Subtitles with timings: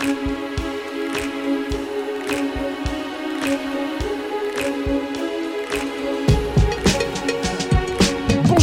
[0.00, 0.39] thank you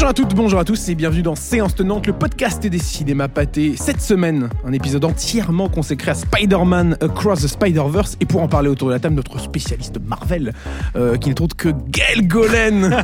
[0.08, 3.28] Bonjour à toutes, bonjour à tous et bienvenue dans Séance Tenante, le podcast des cinémas
[3.28, 3.76] pâtés.
[3.76, 8.16] Cette semaine, un épisode entièrement consacré à Spider-Man Across the Spider-Verse.
[8.22, 10.54] Et pour en parler autour de la table, notre spécialiste Marvel,
[10.96, 13.04] euh, qui n'est autre que Gaël Golen.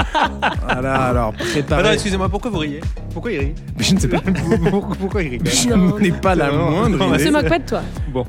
[0.62, 1.80] voilà, alors préparez.
[1.80, 2.82] Alors, excusez-moi, pourquoi vous riez?
[3.12, 3.54] Pourquoi il rit?
[3.76, 4.20] Mais je ne sais pas,
[5.00, 5.40] Pourquoi, il rit?
[5.44, 7.24] Je n'ai pas la moindre non, idée.
[7.24, 7.82] se moque pas de toi.
[8.12, 8.24] Bon.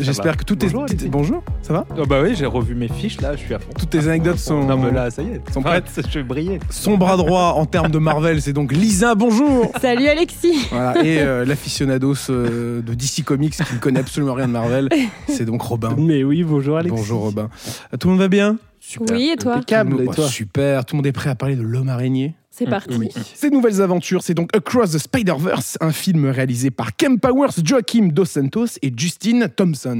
[0.00, 0.68] J'espère que tout est.
[0.68, 1.08] Bonjour, Alexis.
[1.08, 1.86] Bonjour, ça va?
[1.98, 3.70] Oh bah oui, j'ai revu mes fiches là, je suis à fond.
[3.78, 4.64] Toutes tes anecdotes sont.
[4.64, 6.58] Non mais là, ça y est, sont Arrête, je vais briller.
[6.70, 10.66] Son bras droit en termes de Marvel, c'est donc Lisa, bonjour Salut Alexis.
[10.70, 14.88] Voilà, et euh, l'aficionados euh, de DC Comics qui ne connaît absolument rien de Marvel,
[15.28, 15.94] c'est donc Robin.
[15.98, 16.96] Mais oui, bonjour Alexis.
[16.96, 17.48] Bonjour Robin.
[17.92, 18.56] Euh, Tout le monde va bien?
[18.80, 19.16] Super.
[19.16, 19.54] Oui, et toi?
[19.56, 20.14] Impeccable, et toi?
[20.18, 22.34] oh, Super, tout le monde est prêt à parler de l'homme araignée?
[22.50, 22.96] C'est parti.
[22.98, 23.08] Oui.
[23.34, 28.08] Ces nouvelles aventures, c'est donc Across the Spider-Verse, un film réalisé par Kem Powers, Joaquim
[28.08, 29.98] Dos Santos et Justin Thompson.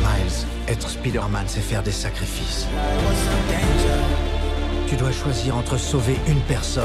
[0.00, 2.66] Miles, être Spider-Man, c'est faire des sacrifices.
[4.86, 6.84] Tu dois choisir entre sauver une personne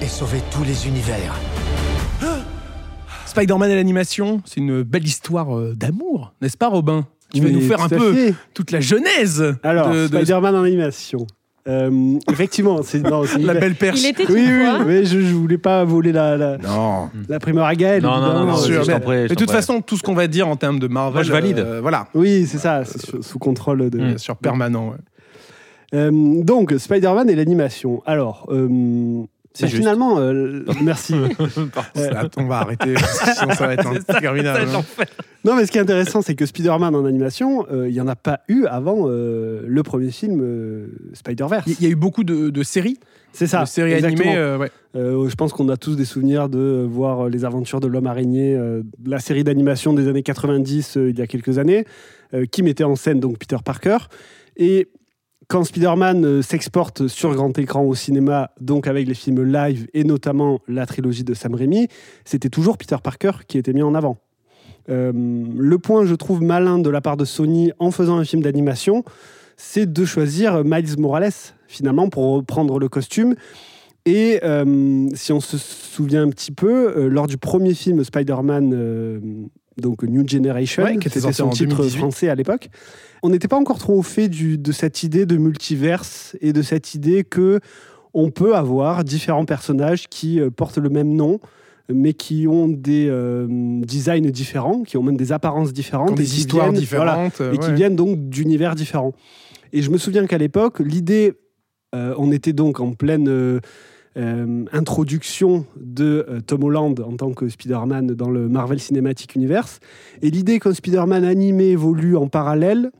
[0.00, 1.34] et sauver tous les univers.
[3.26, 7.06] Spider-Man et l'animation, c'est une belle histoire euh, d'amour, n'est-ce pas Robin?
[7.34, 8.34] Tu vas Oui, nous faire un peu fait.
[8.54, 11.26] toute la genèse Alors, de, de Spider-Man en animation.
[11.68, 13.18] Euh, effectivement, c'est la
[13.54, 14.00] une- belle perche.
[14.00, 17.66] Il était Oui, oui, mais je, je voulais pas voler la, la, Non, la primeur
[17.66, 18.02] à Gaël.
[18.02, 18.52] Non, non, non, évidemment.
[18.52, 21.14] non, sûr, mais- de toute façon, tout ce qu'on va dire en termes de Marvel,
[21.14, 21.58] Moi, je valide.
[21.58, 23.98] euh, voilà, Oui, c'est ça, c'est sous, sous contrôle de.
[23.98, 24.90] bien sûr, permanent.
[24.90, 24.96] ouais.
[25.94, 26.10] Euh,
[26.42, 28.02] donc, Spider-Man et l'animation.
[28.06, 29.22] Alors, euh,
[29.54, 29.76] C'est bah, juste.
[29.82, 31.14] finalement, euh, merci.
[31.94, 32.94] Là, on va arrêter,
[33.38, 34.68] sinon ça va être interminable.
[34.76, 35.04] hein.
[35.44, 38.08] Non, mais ce qui est intéressant, c'est que Spider-Man en animation, euh, il n'y en
[38.08, 41.66] a pas eu avant euh, le premier film euh, Spider-Verse.
[41.66, 42.98] Il y a eu beaucoup de, de séries,
[43.32, 43.62] C'est ça.
[43.62, 44.22] de séries exactement.
[44.22, 44.36] animées.
[44.36, 44.70] euh, ouais.
[44.96, 48.06] Euh, je pense qu'on a tous des souvenirs de euh, voir les aventures de l'homme
[48.08, 51.84] araignée, euh, la série d'animation des années 90 euh, il y a quelques années,
[52.34, 53.98] euh, qui mettait en scène donc Peter Parker.
[54.56, 54.88] Et
[55.48, 60.04] quand Spider-Man euh, s'exporte sur grand écran au cinéma, donc avec les films live et
[60.04, 61.88] notamment la trilogie de Sam Raimi,
[62.24, 64.18] c'était toujours Peter Parker qui était mis en avant.
[64.88, 68.42] Euh, le point, je trouve, malin de la part de Sony en faisant un film
[68.42, 69.04] d'animation,
[69.56, 71.32] c'est de choisir Miles Morales,
[71.66, 73.34] finalement, pour reprendre le costume.
[74.04, 79.48] Et euh, si on se souvient un petit peu, lors du premier film Spider-Man,
[79.80, 81.98] donc New Generation, Ouais, qui était sorti son en titre 2018.
[81.98, 82.68] français à l'époque,
[83.22, 86.62] on n'était pas encore trop au fait du, de cette idée de multiverse et de
[86.62, 87.60] cette idée que
[88.14, 91.38] on peut avoir différents personnages qui euh, portent le même nom,
[91.92, 93.46] mais qui ont des euh,
[93.84, 97.40] designs différents, qui ont même des apparences différentes, et des histoires viennent- différentes.
[97.42, 99.12] euh, et qui viennent donc d'univers différents.
[99.74, 101.34] Et je me souviens qu'à l'époque, l'idée,
[101.94, 103.60] euh, on était donc en pleine euh,
[104.16, 109.80] euh, introduction de euh, Tom Holland en tant que Spider-Man dans le Marvel Cinematic Universe,
[110.22, 112.90] et l'idée qu'un Spider-Man animé évolue en parallèle,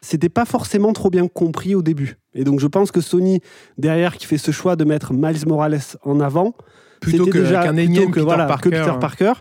[0.00, 2.16] c'était pas forcément trop bien compris au début.
[2.34, 3.40] Et donc je pense que Sony,
[3.78, 6.54] derrière, qui fait ce choix de mettre Miles Morales en avant,
[7.00, 8.70] Plutôt que- déjà- qu'un énième que, Peter voilà, Parker.
[8.70, 9.32] que Peter Parker.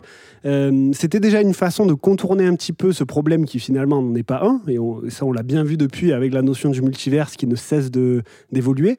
[0.46, 4.14] Euh, c'était déjà une façon de contourner un petit peu ce problème qui finalement n'en
[4.16, 6.82] est pas un, et, on- ça on l'a bien vu depuis avec la notion du
[6.84, 7.90] multiverse qui ne cesse
[8.52, 8.98] d'évoluer,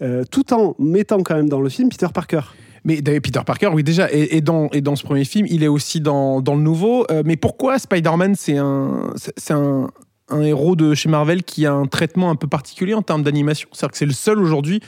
[0.00, 2.40] euh, tout en mettant quand même dans le film Peter Parker.
[2.84, 6.00] Mais Peter Parker, oui, déjà, et, dans, et dans ce premier film, il est aussi
[6.00, 7.06] dans, dans le nouveau.
[7.10, 9.12] Euh, mais pourquoi Spider-Man, c'est un,
[9.50, 9.88] un,
[10.28, 13.68] un héros de chez Marvel qui a un traitement un peu particulier en termes d'animation?
[13.70, 14.80] C'est-à-dire que c'est le seul aujourd'hui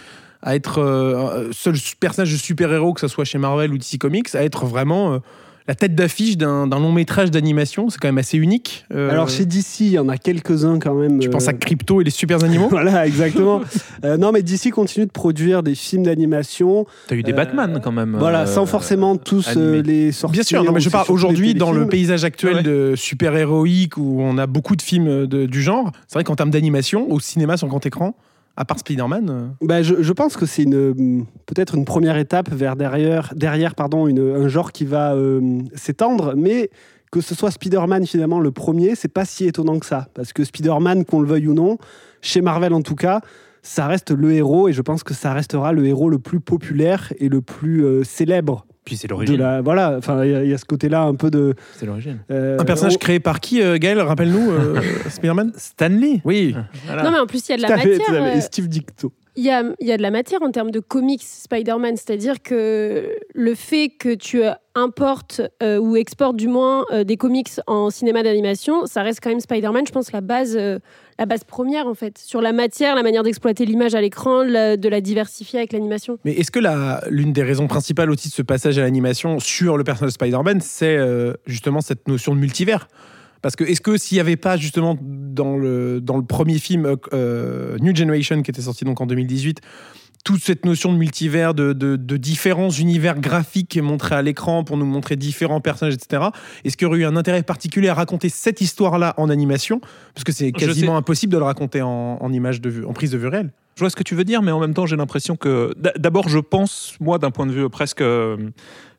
[0.43, 4.35] à être euh, seul personnage de super-héros, que ce soit chez Marvel ou DC Comics,
[4.35, 5.19] à être vraiment euh,
[5.67, 7.89] la tête d'affiche d'un long métrage d'animation.
[7.89, 8.85] C'est quand même assez unique.
[8.93, 11.19] Euh, Alors chez DC, il y en a quelques-uns quand même.
[11.19, 13.63] tu euh, penses à Crypto et les super animaux Voilà, exactement.
[14.05, 17.81] Euh, non, mais DC continue de produire des films d'animation, T'as eu des Euh, Batman
[17.83, 18.17] quand même.
[18.19, 20.33] voilà, euh, sans forcément tous euh, les sortir.
[20.35, 22.63] Bien sûr, non, mais je parle aujourd'hui dans le paysage actuel Ouais.
[22.63, 25.91] de super-héroïque où on a beaucoup de films de- du genre.
[26.09, 28.15] C'est vrai qu'en termes d'animation, au cinéma sur grand écran,
[28.57, 32.77] à part Spider-Man, euh, Bah, je, pense que c'est une peut-être une première étape vers
[32.77, 36.71] derrière, derrière pardon, une- un genre qui va euh, s'étendre, mais
[37.11, 40.45] que ce soit Spider-Man finalement le premier, c'est pas si étonnant que ça, parce que
[40.45, 41.79] Spider-Man, qu'on le veuille ou non,
[42.23, 43.21] chez Marvel en tout cas,
[43.63, 44.69] ça reste le héros.
[44.69, 48.05] Et je pense que ça restera le héros le plus populaire et le plus euh,
[48.05, 48.67] célèbre.
[48.85, 49.37] Puis c'est l'origine.
[49.39, 51.55] la, voilà, enfin il y, a- il y a ce côté-là un peu de.
[51.77, 52.19] C'est l'origine.
[52.31, 56.21] euh, un personnage on- créé par qui, euh, Gaël Rappelle-nous, euh, Spider-Man Stanley.
[56.25, 56.55] Oui.
[56.87, 57.03] Voilà.
[57.05, 57.93] Non, mais en plus, il y a de la matière.
[57.95, 58.35] à fait.
[58.35, 59.13] Et euh, Steve Dicto.
[59.37, 62.43] il y a, il y a de la matière en termes de comics Spider-Man, c'est-à-dire
[62.43, 64.43] que le fait que tu
[64.75, 69.31] importes euh, ou exportes du moins euh, des comics en cinéma d'animation, ça reste quand
[69.31, 70.79] même Spider-Man, je pense, la base, euh,
[71.19, 74.89] la base première en fait, sur la matière, la manière d'exploiter l'image à l'écran, de
[74.89, 76.19] la diversifier avec l'animation.
[76.25, 76.61] Mais est-ce que
[77.11, 80.61] l'une des raisons principales aussi de ce passage à l'animation sur le personnage de Spider-Man,
[80.61, 82.89] c'est euh, justement cette notion de multivers?
[83.43, 87.95] Parce que est-ce que s'il n'y avait pas justement dans le, premier film euh, New
[87.95, 89.61] Generation qui était sorti donc en 2018,
[90.25, 94.77] toute cette notion de multivers, de, de- de différents univers graphiques montrés à l'écran pour
[94.79, 96.25] nous montrer différents personnages, etc.
[96.65, 99.81] Est-ce qu'il y aurait eu un intérêt particulier à raconter cette histoire-là en animation?
[100.15, 103.11] Parce que c'est quasiment impossible de le raconter en, en image de vue, en prise
[103.11, 103.53] de vue réelle.
[103.77, 105.75] Je vois ce que tu veux dire, mais en même temps, j'ai l'impression que.
[105.99, 108.37] D'abord, je pense, moi, d'un point de vue presque euh,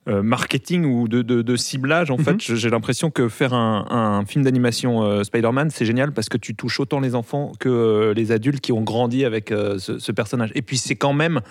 [0.07, 2.23] marketing ou de, de- de ciblage, en Mhm.
[2.23, 6.37] fait, j'ai l'impression que faire un, un film d'animation euh, Spider-Man, c'est génial parce que
[6.37, 9.97] tu touches autant les enfants que euh, les adultes qui ont grandi avec euh, ce,
[9.99, 10.51] ce personnage.
[10.55, 11.41] Et puis, c'est quand même,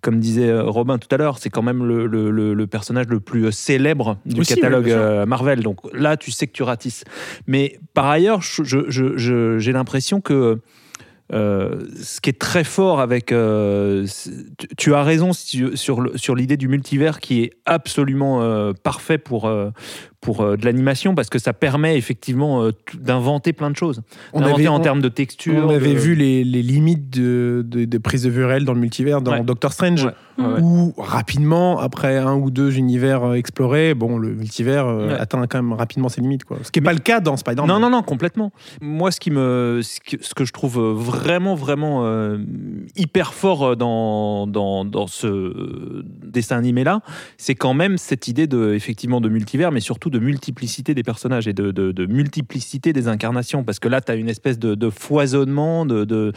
[0.00, 3.46] comme disait euh, Robin tout à l'heure, c'est quand même le, le- personnage le plus
[3.46, 5.60] euh, célèbre du Aussi, catalogue euh, Marvel.
[5.62, 7.04] Donc là, tu sais que tu ratisses.
[7.46, 10.60] Mais par ailleurs, j'ai l'impression que
[11.32, 13.30] euh, ce qui est très fort avec.
[13.30, 14.06] euh,
[14.76, 19.50] tu, as raison sur, l'idée du multivers qui est absolument euh, parfait pour,
[20.20, 24.02] pour euh, de l'animation parce que ça permet effectivement euh, d'inventer plein de choses.
[24.34, 25.64] On avait- en on- termes de texture.
[25.66, 28.74] On avait de- vu les, les limites de, de, de prise de vue réelle dans
[28.74, 29.42] le multivers dans Ouais.
[29.42, 30.60] Doctor Strange, Ouais, ouais, ouais.
[30.60, 35.62] où rapidement, après un ou deux univers euh, explorés, bon, le multivers euh, atteint quand
[35.62, 36.44] même rapidement ses limites.
[36.44, 36.58] Quoi.
[36.64, 37.66] Ce qui n'est pas le cas dans Spider-Man.
[37.68, 38.52] Non, non, non, complètement.
[38.82, 42.04] Moi, ce qui me, ce que, ce que je trouve vraiment, vraiment
[42.96, 47.00] hyper fort dans, dans, dans ce dessin animé-là,
[47.38, 51.48] c'est quand même cette idée de, effectivement, de multivers, mais surtout de multiplicité des personnages
[51.48, 53.64] et de, de- multiplicité des incarnations.
[53.64, 56.32] Parce que là, tu as une espèce de, foisonnement, de,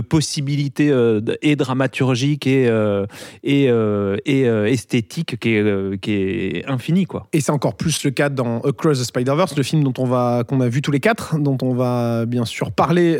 [0.00, 3.06] possibilités euh, et dramaturgiques et, euh,
[3.46, 7.26] euh, et euh, esthétiques qui est, qui est infini, quoi.
[7.32, 10.44] Et c'est encore plus le cas dans Across the Spider-Verse, le film dont on va
[10.46, 13.18] qu'on a vu tous les quatre, dont on va bien sûr parler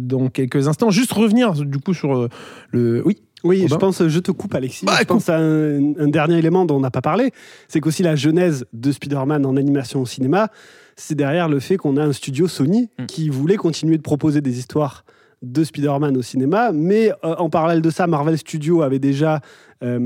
[0.00, 0.90] dans quelques instants.
[0.90, 2.28] Juste revenir du coup sur
[2.70, 3.02] le.
[3.04, 3.18] Oui.
[3.44, 6.38] Oui, Robin je pense, je te coupe Alexis, Bah, je pense à un, un dernier
[6.38, 7.30] élément dont on n'a pas parlé,
[7.68, 10.48] c'est qu'aussi la genèse de Spider-Man en animation au cinéma,
[10.96, 13.06] c'est derrière le fait qu'on a un studio Sony Mm.
[13.06, 15.04] qui voulait continuer de proposer des histoires
[15.42, 19.40] de Spider-Man au cinéma, mais euh, en parallèle de ça, Marvel Studios avait déjà
[19.82, 19.98] euh,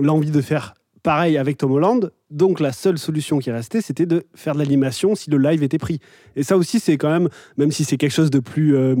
[0.00, 4.24] l'envie de faire pareil avec Tom Holland, donc la seule solution qui restait, c'était de
[4.34, 6.00] faire de l'animation si le live était pris.
[6.36, 8.76] Et ça aussi, c'est quand même, même si c'est quelque chose de plus...
[8.76, 8.94] euh,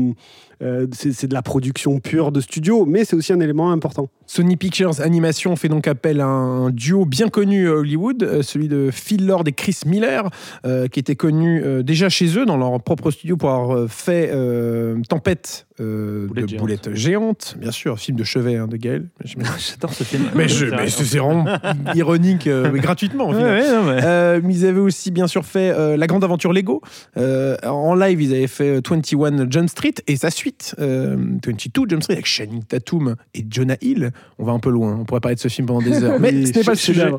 [0.62, 4.10] euh, c'est de la production pure de studio, mais c'est aussi un élément important.
[4.26, 8.68] Sony Pictures Animation fait donc appel à un duo bien connu à Hollywood, euh, celui
[8.68, 10.28] de Phil Lord et Chris Miller,
[10.66, 14.28] euh, qui étaient connus euh, déjà chez eux dans leur propre studio pour avoir fait
[14.34, 16.60] euh, Tempête euh, de géantes.
[16.60, 19.06] boulettes géantes, bien sûr, film de chevet hein, de Gaël.
[19.24, 20.24] J'adore ce film.
[20.34, 21.46] Mais, je- mais c'est vraiment
[21.94, 23.19] ironique, euh, mais gratuitement.
[23.28, 23.60] Au final.
[23.60, 26.80] ouais, Euh, mais ils avaient aussi bien sûr fait euh, La Grande Aventure Lego.
[27.16, 31.88] Euh, en live, ils avaient fait euh, 21 Jump Street et sa suite, euh, 22
[31.88, 34.10] Jump Street avec Channing Tatum et Jonah Hill.
[34.38, 36.16] On va un peu loin, on pourrait parler de ce film pendant des heures.
[36.20, 37.00] Mais ce n'est pas le sujet.
[37.00, 37.18] chef-d'œuvre.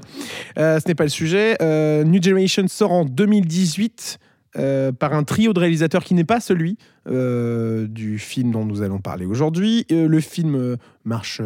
[0.57, 1.57] Ce n'est pas le sujet.
[2.05, 4.19] New Generation sort en 2018
[4.57, 6.77] euh, par un trio de réalisateurs qui n'est pas celui
[7.07, 9.85] euh, du film dont nous allons parler aujourd'hui.
[9.93, 10.75] Euh, le film
[11.05, 11.41] marche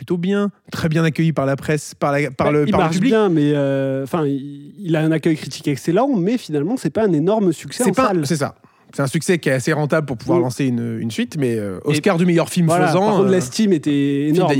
[0.00, 2.80] plutôt bien, très bien accueilli par la presse, par, la, par Bah, le, il par
[2.80, 3.10] le marche public.
[3.12, 7.04] bien, mais euh, enfin, il, il a un accueil critique excellent, mais finalement, c'est pas
[7.04, 8.26] un énorme succès en C'est pas, salle.
[8.26, 8.54] c'est ça.
[8.94, 10.42] C'est un succès qui est assez rentable pour pouvoir Mm.
[10.42, 13.00] lancer une, une suite, mais euh, Oscar du meilleur film Voilà, faisant.
[13.00, 14.52] par contre, euh, l'estime était énorme.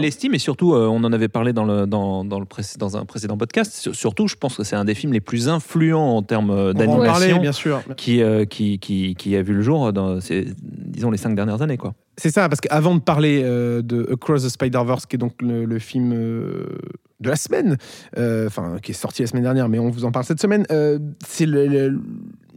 [0.00, 2.96] L'estime, et surtout, euh, on en avait parlé dans, le, dans, dans, le précé- dans
[2.96, 6.16] un précédent podcast, sur- surtout, je pense que c'est un des films les plus influents
[6.16, 7.82] en termes d'animation bien sûr.
[7.98, 11.60] qui, euh, qui, qui, qui a vu le jour dans, ces, disons, les cinq dernières
[11.60, 11.76] années.
[11.76, 11.92] Quoi.
[12.18, 15.78] C'est ça, parce qu'avant de parler euh, de Across the Spider-Verse, qui est donc le,
[15.78, 16.66] film euh,
[17.20, 17.76] de la semaine,
[18.18, 20.66] euh, enfin, qui est sorti la semaine dernière, mais on vous en parle cette semaine,
[21.26, 22.00] c'est le-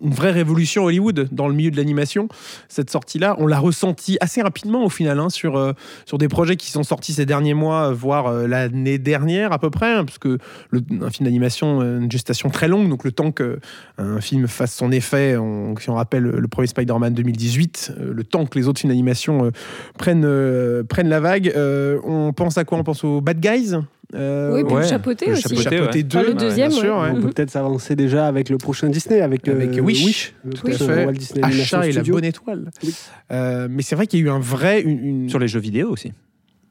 [0.03, 2.27] une vraie révolution Hollywood dans le milieu de l'animation.
[2.69, 5.73] Cette sortie-là, on l'a ressenti assez rapidement au final, hein, sur, euh,
[6.05, 9.69] sur des projets qui sont sortis ces derniers mois, voire euh, l'année dernière à peu
[9.69, 10.37] près, hein, parce que
[10.69, 14.73] le- un film d'animation, euh, une gestation très longue, donc le temps qu'un film fasse
[14.75, 18.67] son effet, on- si on rappelle le premier Spider-Man 2018, euh, le temps que les
[18.67, 19.51] autres films d'animation euh,
[19.97, 21.51] prennent, euh, prennent la vague.
[21.55, 22.77] Euh, on pense à quoi?
[22.77, 23.75] On pense aux Bad Guys?
[24.15, 25.41] Euh, Oui, puis ouais, le chapeauté le aussi.
[25.43, 26.03] chapeauté, Chapeauté ouais.
[26.03, 27.09] 2, Enfin, le deuxième, bien sûr, ouais.
[27.11, 27.33] On peut Mhm.
[27.33, 30.33] peut-être s'avancer déjà avec le prochain Disney, avec, Avec euh, Wish.
[30.43, 31.05] le Tout à fait.
[31.05, 32.71] Walt Disney Achat et la bonne étoile.
[32.83, 32.93] Oui.
[33.31, 34.81] Euh, mais c'est vrai qu'il y a eu un vrai.
[34.81, 36.11] Une, une- Sur les jeux vidéo aussi.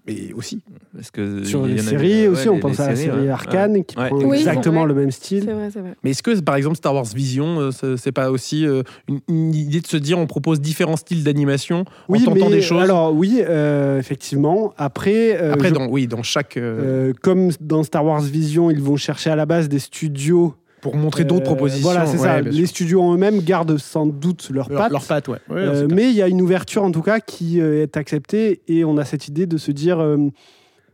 [0.07, 0.62] Mais aussi.
[0.95, 3.28] Parce que Sur les séries aussi, on pense à la séries, série.
[3.28, 5.49] Arcane qui prend exactement le même style.
[6.02, 8.83] Mais est-ce que, par exemple, Star Wars Vision, euh, c'est pas aussi euh,
[9.28, 12.83] une, idée de se dire on propose différents styles d'animation Oui, en tentant des choses
[12.83, 14.73] alors oui, euh, effectivement.
[14.78, 16.59] Après, Après, je- dans, oui, dans chaque.
[17.23, 20.54] comme dans Star Wars Vision, ils vont chercher à la base des studios.
[20.80, 21.82] Pour montrer d'autres euh, propositions.
[21.90, 22.40] Voilà, c'est ouais, ça.
[22.40, 24.92] Les studios en eux-mêmes gardent sans doute leurs Leur- pattes.
[24.92, 25.38] Leurs pattes, ouais.
[25.49, 28.62] Ouais, Euh, mais il y a une ouverture en tout cas qui euh, est acceptée
[28.68, 29.99] et on a cette idée de se dire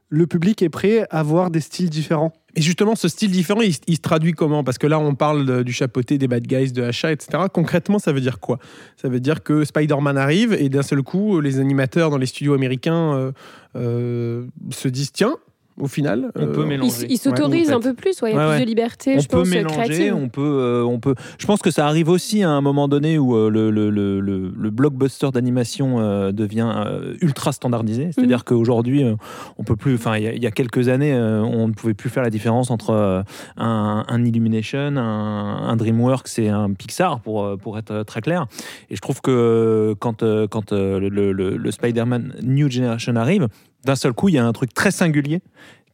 [0.09, 2.33] le public est prêt à voir des styles différents.
[2.55, 4.65] Et justement, ce style différent, il, il se traduit comment?
[4.65, 7.43] Parce que là, on parle de- du chapeauté des bad guys, de Hacha, etc.
[7.53, 8.59] Concrètement, ça veut dire quoi?
[8.97, 12.55] Ça veut dire que Spider-Man arrive et d'un seul coup, les animateurs dans les studios
[12.55, 13.33] américains euh,
[13.75, 15.37] euh, se disent tiens,
[15.79, 16.31] au final.
[16.37, 17.07] On peut euh, mélanger.
[17.11, 18.61] Ils s'autorisent Ouais, en un peu plus, ouais, il y a Ouais, plus ouais.
[18.65, 20.15] de liberté, on je peut pense, mélanger, créative.
[20.15, 21.15] on peut, euh, on peut.
[21.39, 24.21] Je pense que ça arrive aussi à un moment donné où euh, le, le, le,
[24.21, 28.11] le- le blockbuster d'animation euh, devient euh, ultra standardisé.
[28.13, 29.15] C'est-à-dire qu'aujourd'hui, euh,
[29.59, 29.95] on peut plus.
[29.95, 32.23] Enfin, il y, a- il y a quelques années, euh, on ne pouvait plus faire
[32.23, 33.23] la différence entre euh,
[33.57, 38.47] un, un Illumination, un, un DreamWorks et un Pixar, pour pour être très clair.
[38.91, 43.49] Et je trouve que quand euh, quand euh, le, le- le Spider-Man New Generation arrive,
[43.87, 45.41] d'un seul coup, il y a un truc très singulier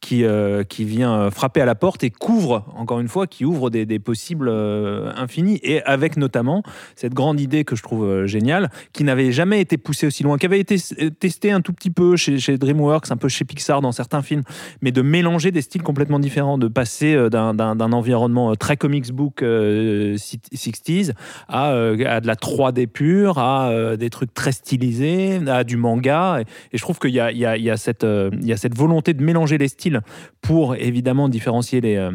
[0.03, 3.69] qui, euh, qui vient frapper à la porte et couvre, encore une fois, qui ouvre
[3.69, 5.61] des, des possibles euh, infinis.
[5.63, 6.61] Et avec notamment
[6.97, 10.37] cette grande idée que je trouve euh, géniale, qui n'avait jamais été poussée aussi loin,
[10.37, 10.75] qui avait été
[11.19, 14.43] testée un tout petit peu chez, DreamWorks, un peu chez Pixar dans certains films,
[14.81, 17.53] mais de mélanger des styles complètement différents, de passer d'un-
[17.93, 21.13] environnement très comics book euh, 60s
[21.47, 26.41] à, à de la 3D pure, à des trucs très stylisés, à du manga.
[26.41, 29.92] Et, je trouve qu'il y y, y, y a cette volonté de mélanger les styles
[30.41, 32.09] pour évidemment différencier les.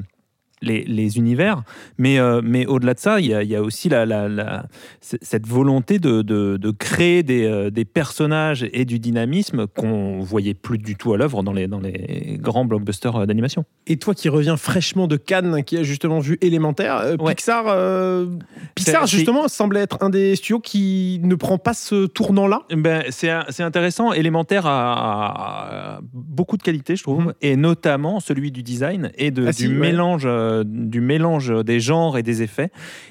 [0.62, 1.62] Les, les univers,
[1.98, 4.28] mais, euh, mais au-delà de ça, il y a, il y a aussi la, la-
[4.28, 4.66] la-
[5.00, 10.20] c- cette volonté de, de- de créer des, euh, des personnages et du dynamisme qu'on
[10.20, 13.64] voyait plus du tout à l'œuvre dans les, dans les grands blockbusters euh, d'animation.
[13.86, 17.34] Et toi qui reviens fraîchement de Cannes, qui a justement vu Élémentaire, euh, Ouais.
[17.34, 17.64] Pixar,
[18.74, 22.62] Pixar justement semble être un des studios qui ne prend pas ce tournant-là?
[22.76, 24.12] Ben, c'est c'est intéressant.
[24.12, 27.32] Élémentaire a, a beaucoup de qualités, je trouve, Mhm.
[27.42, 29.92] et notamment celui du design et de, Ah si, du, ouais.
[30.48, 32.70] Euh, du mélange des genres et des effets.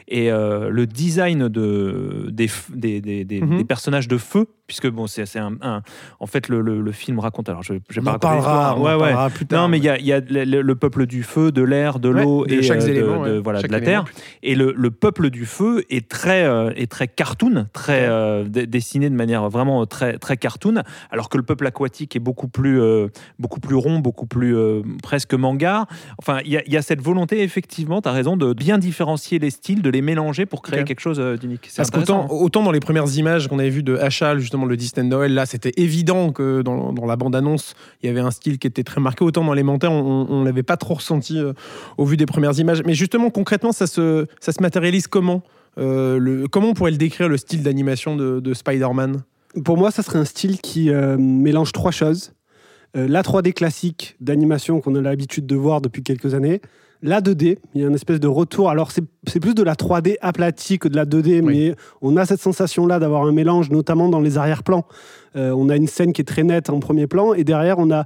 [0.10, 3.58] Et euh, le design de, des, des, des, des- Mhm.
[3.58, 5.82] des personnages de feu, puisque bon, c'est un, un-
[6.20, 7.50] En fait, le, le- le film raconte.
[7.50, 9.00] Alors, je, je pas parlera, on Ouais, ouais.
[9.00, 9.62] parlera plus tard.
[9.64, 12.08] Non, mais il y y a le, le- le peuple du feu, de l'air, de
[12.10, 14.04] l'eau et chaque euh, de, élément, de- voilà, chaque de la élément.
[14.06, 14.14] terre.
[14.44, 18.08] Et le, le peuple du feu est très, est très cartoon, très
[18.50, 22.80] dessiné de manière vraiment très, très cartoon, alors que le peuple aquatique est beaucoup plus,
[23.40, 24.56] beaucoup plus rond, beaucoup plus
[25.04, 25.86] presque manga.
[26.20, 28.78] Enfin, il y, a- il y a cette volonté, effectivement, tu as raison, de bien
[28.78, 31.68] différencier les styles, de les mélanger pour créer quelque chose euh, d'unique.
[31.68, 32.28] C'est Parce qu'autant hein.
[32.30, 35.46] autant dans les premières images qu'on avait vues de Hachal, justement le Disney Noël, là
[35.46, 39.02] c'était évident que dans, dans la bande-annonce il y avait un style qui était très
[39.02, 39.24] marqué.
[39.24, 41.54] Autant dans l'élémentaire, on, on l'avait pas trop ressenti euh,
[41.98, 42.84] au vu des premières images.
[42.86, 45.44] Mais justement, concrètement, ça se, ça se matérialise comment
[45.78, 49.22] Euh, le, Comment on pourrait le décrire, le style d'animation de, de Spider-Man?
[49.64, 52.34] Pour moi, ça serait un style qui euh, mélange trois choses.
[52.96, 56.62] La 3D classique d'animation qu'on a l'habitude de voir depuis quelques années.
[57.04, 58.70] La 2D, il y a une espèce de retour.
[58.72, 61.56] Alors, c'est plus de la 3D aplatie que de la 2D, Oui.
[61.70, 64.86] mais on a cette sensation-là d'avoir un mélange, notamment dans les arrière-plans.
[65.36, 67.92] Euh, on a une scène qui est très nette en premier plan, et derrière, on
[67.92, 68.06] a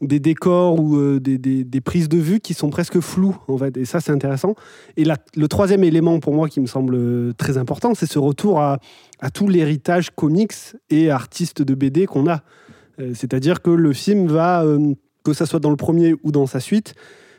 [0.00, 3.56] des décors ou euh, des, des- des prises de vue qui sont presque floues, en
[3.56, 3.76] fait.
[3.76, 4.56] Et ça, c'est intéressant.
[4.96, 8.18] Et la- le troisième élément, pour moi, qui me semble euh, très important, c'est ce
[8.18, 8.80] retour à,
[9.20, 10.54] à tout l'héritage comics
[10.90, 12.40] et artiste de BD qu'on a.
[12.98, 14.64] Euh, C'est-à-dire que le film va,
[15.22, 16.96] que ça soit dans le premier ou dans sa suite,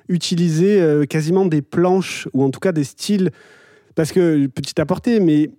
[0.08, 3.32] utiliser euh, quasiment des planches, ou en tout cas des styles.
[3.96, 5.52] Parce que, petit aparté, mais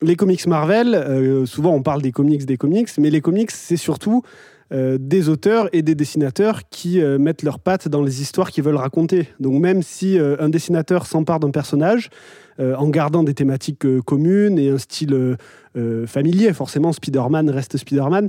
[0.00, 3.76] les comics Marvel, euh, souvent on parle des comics, des comics, mais les comics, c'est
[3.76, 4.22] surtout
[4.72, 8.76] euh, des auteurs et des dessinateurs qui mettent leurs pattes dans les histoires qu'ils veulent
[8.76, 9.28] raconter.
[9.40, 12.10] Donc même si un dessinateur s'empare d'un personnage,
[12.58, 15.36] en gardant des thématiques communes et un style
[16.06, 18.28] familier, forcément Spider-Man reste Spider-Man,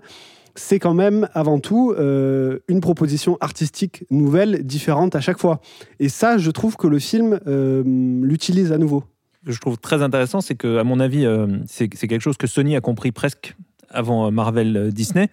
[0.55, 5.61] c'est quand même avant tout euh, une proposition artistique nouvelle, différente à chaque fois.
[5.99, 7.83] Et ça, je trouve que le film euh,
[8.21, 9.03] l'utilise à nouveau.
[9.45, 12.75] Je trouve très intéressant, c'est que, à mon avis, euh, c'est quelque chose que Sony
[12.75, 13.55] a compris presque
[13.89, 15.29] avant Marvel Disney,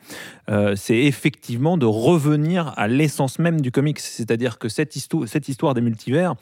[0.77, 3.99] c'est effectivement de revenir à l'essence même du comics.
[3.99, 6.35] C'est-à-dire que cette histoire des multivers,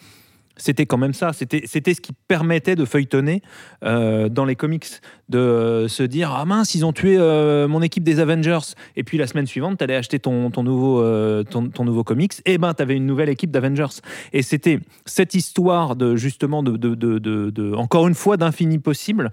[0.58, 1.32] c'était quand même ça.
[1.32, 3.40] C'était ce qui permettait de feuilletonner
[3.84, 4.86] euh, dans les comics,
[5.28, 8.74] de euh, se dire Ah mince, ils ont tué euh, mon équipe des Avengers.
[8.96, 11.02] Et puis la semaine suivante, tu allais acheter ton, ton, nouveau,
[11.44, 12.34] ton, nouveau comics.
[12.44, 14.02] Et ben, tu avais une nouvelle équipe d'Avengers.
[14.32, 19.30] Et c'était cette histoire de justement, de, de- de- encore une fois, d'infini possible.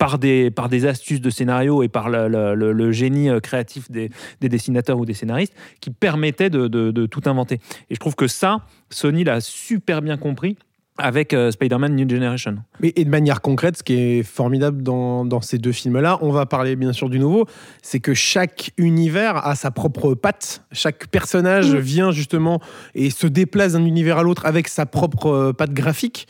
[0.00, 3.38] Par des, par des astuces de scénario et par le, le- le- le génie euh,
[3.38, 5.52] créatif des, des dessinateurs ou des scénaristes
[5.82, 7.60] qui permettaient de, de- de tout inventer.
[7.90, 10.56] Et je trouve que ça, Sony l'a super bien compris
[10.96, 12.56] avec euh, Spider-Man New Generation.
[12.80, 16.30] Mais, et de manière concrète, ce qui est formidable dans, dans ces deux films-là, on
[16.30, 17.44] va parler bien sûr du nouveau,
[17.82, 20.62] c'est que chaque univers a sa propre patte.
[20.72, 21.78] Chaque personnage Mm.
[21.78, 22.60] vient justement
[22.94, 26.26] et se déplace d'un univers à l'autre avec sa propre euh, patte graphique.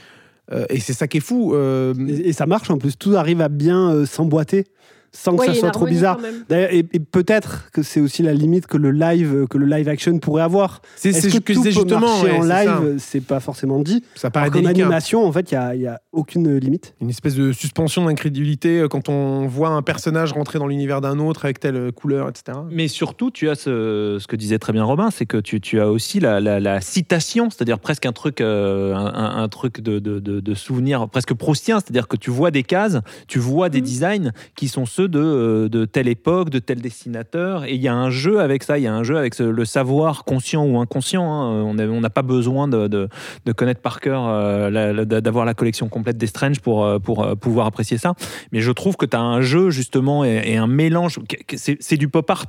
[0.52, 1.54] Euh, et c'est ça qui est fou.
[1.54, 4.66] euh, Et, ça marche en plus, tout arrive à bien euh, s'emboîter
[5.12, 6.18] sans que ça soit trop bizarre.
[6.50, 10.18] Et, et peut-être que c'est aussi la limite que le live, que le live action
[10.18, 10.82] pourrait avoir.
[10.96, 12.00] c'est Est-ce c'est que ce que tout peut justement.
[12.00, 14.02] marcher ouais, en live C'est pas forcément dit.
[14.14, 14.70] Ça paraît délicat.
[14.70, 16.94] animation, en fait, il n'y a, il y a aucune limite.
[17.00, 21.18] Une espèce de suspension d'incrédulité euh, quand on voit un personnage rentrer dans l'univers d'un
[21.18, 22.58] autre avec telle euh, couleur, etc.
[22.70, 25.80] Mais surtout, tu as ce, ce que disait très bien Robin, c'est que tu, tu
[25.80, 30.18] as aussi la, la- la citation, c'est-à-dire presque un truc, euh, un, truc de, de,
[30.20, 33.84] de- de souvenir presque proustien, c'est-à-dire que tu vois des cases, tu vois des Mhm.
[33.86, 37.88] designs qui sont ceux de, euh, de telle époque, de tel dessinateur, et il y
[37.88, 40.78] a un jeu avec ça, il y a un jeu avec le savoir conscient ou
[40.78, 41.24] inconscient.
[41.24, 41.62] hein.
[41.64, 43.08] On n'a pas besoin de, de-
[43.46, 47.66] de connaître par cœur, euh, d'avoir la collection complète des Strange pour, euh, pour pouvoir
[47.66, 48.14] apprécier ça.
[48.52, 51.18] Mais je trouve que tu as un jeu justement et, et un mélange,
[51.56, 52.46] c'est du pop art.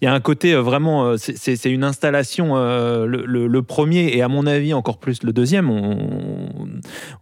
[0.00, 4.22] Il y a un côté vraiment, c'est- une installation, euh, le, le- le premier et
[4.22, 5.98] à mon avis encore plus le deuxième, on,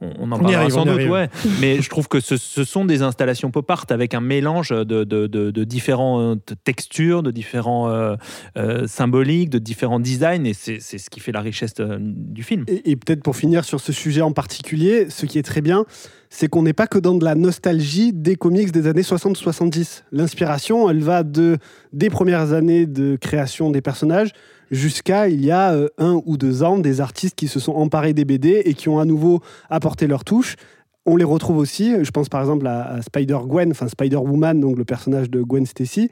[0.01, 1.29] on, on en parlera sans doute, ouais.
[1.61, 5.65] mais je trouve que ce, ce sont des installations pop art avec un mélange de,
[5.65, 8.17] différentes textures, de différents euh,
[8.57, 12.43] euh, symboliques, de différents designs et c'est c'est ce qui fait la richesse euh, du
[12.43, 12.65] film.
[12.69, 15.85] Et, et peut-être pour finir sur ce sujet en particulier, ce qui est très bien,
[16.31, 20.03] c'est qu'on n'est pas que dans de la nostalgie des comics des années 60-70.
[20.13, 21.59] L'inspiration, elle va de,
[21.93, 24.33] des premières années de création des personnages
[24.73, 28.15] jusqu'à il y a euh, un ou deux ans des artistes qui se sont emparés
[28.15, 30.57] des BD et qui ont à nouveau apporté leur touche.
[31.05, 35.31] On les retrouve aussi, je pense par exemple à, Spider-Gwen, enfin Spider-Woman, donc le personnage
[35.31, 36.11] de Gwen Stacy.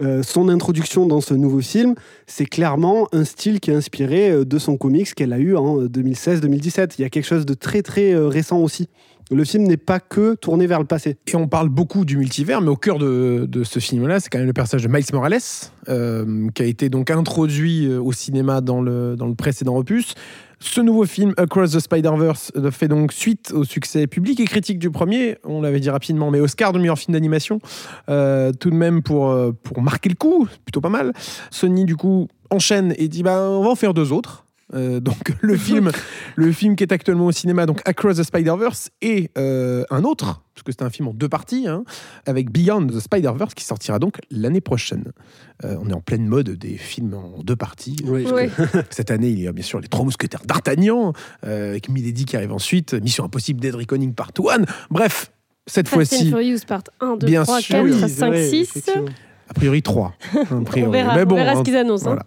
[0.00, 1.94] Euh, son introduction dans ce nouveau film,
[2.26, 5.80] c'est clairement un style qui est inspiré euh, de son comics qu'elle a eu en
[5.80, 6.94] euh, 2016-2017.
[6.98, 8.88] Il y a quelque chose de très très euh, récent aussi.
[9.30, 11.18] Le film n'est pas que tourné vers le passé.
[11.26, 14.46] Et on parle beaucoup du multivers, mais au cœur de, ce film-là, c'est quand même
[14.46, 15.38] le personnage de Miles Morales,
[15.88, 20.14] euh, qui a été donc introduit euh, au cinéma dans le, dans le précédent opus.
[20.60, 24.78] Ce nouveau film, Across the Spider-Verse, euh, fait donc suite au succès public et critique
[24.78, 27.60] du premier, on l'avait dit rapidement, mais Oscar de meilleur film d'animation,
[28.08, 31.12] euh, tout de même pour, euh, pour marquer le coup, plutôt pas mal.
[31.50, 34.47] Sony, du coup, enchaîne et dit bah, on va en faire deux autres.
[34.74, 35.90] Euh, donc le film,
[36.36, 40.42] le film qui est actuellement au cinéma, donc Across the Spider-Verse, et euh, un autre,
[40.54, 41.84] parce que c'est un film en deux parties, hein,
[42.26, 45.12] avec Beyond the Spider-Verse qui sortira donc l'année prochaine.
[45.64, 47.96] Euh, on est en pleine mode des films en deux parties.
[48.04, 48.50] Ouais.
[48.90, 51.12] Cette année, il y a bien sûr les Trois Mousquetaires d'Artagnan,
[51.46, 54.64] euh, avec Milady qui arrive ensuite, Mission Impossible Dead Reckoning Part 1.
[54.90, 55.32] Bref,
[55.66, 57.74] cette fois-ci, Furious part 1, 2, Bien 3, sûr.
[57.76, 58.90] 4, Oui, 5, 6.
[59.48, 60.12] A priori 3.
[60.34, 60.88] A priori.
[60.88, 62.10] On verra, Mais bon, on verra hein, ce qu'ils annoncent.
[62.10, 62.18] hein.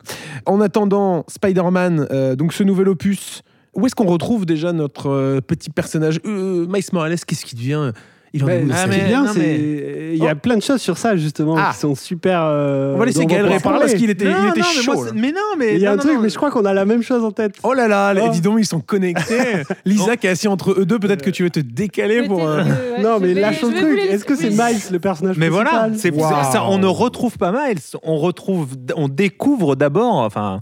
[0.45, 3.41] En attendant, Spider-Man, euh, donc ce nouvel opus,
[3.73, 7.91] où est-ce qu'on retrouve déjà notre euh, petit personnage euh, Miles Morales, qu'est-ce qui devient
[8.33, 11.55] Il en Mais ah, bien, non, il y a plein de choses sur ça justement
[11.57, 11.71] Ah.
[11.73, 12.41] qui sont super.
[12.43, 13.79] euh, On va laisser Gaël répondre parler.
[13.81, 14.93] parce qu'il était, il Non, était non, mais chaud.
[14.93, 16.21] moi, mais non, mais Il y a non, un non, truc, non.
[16.21, 17.55] mais je crois qu'on a la même chose en tête.
[17.63, 18.29] Oh là là, les- Oh.
[18.31, 19.63] dis donc, ils sont connectés.
[19.85, 22.47] Lisa qui est assise entre eux deux, peut-être que tu veux te décaler pour.
[22.47, 23.99] euh, Peut-être que, ouais, non, mais lâche le truc.
[23.99, 24.49] Est-ce que c'est.
[24.51, 29.09] Miles le personnage Mais voilà, c'est ça, on ne retrouve pas Miles, on retrouve, on
[29.09, 30.59] découvre d'abord, enfin,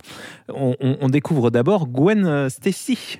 [0.52, 3.20] on découvre d'abord Gwen euh, Stacy.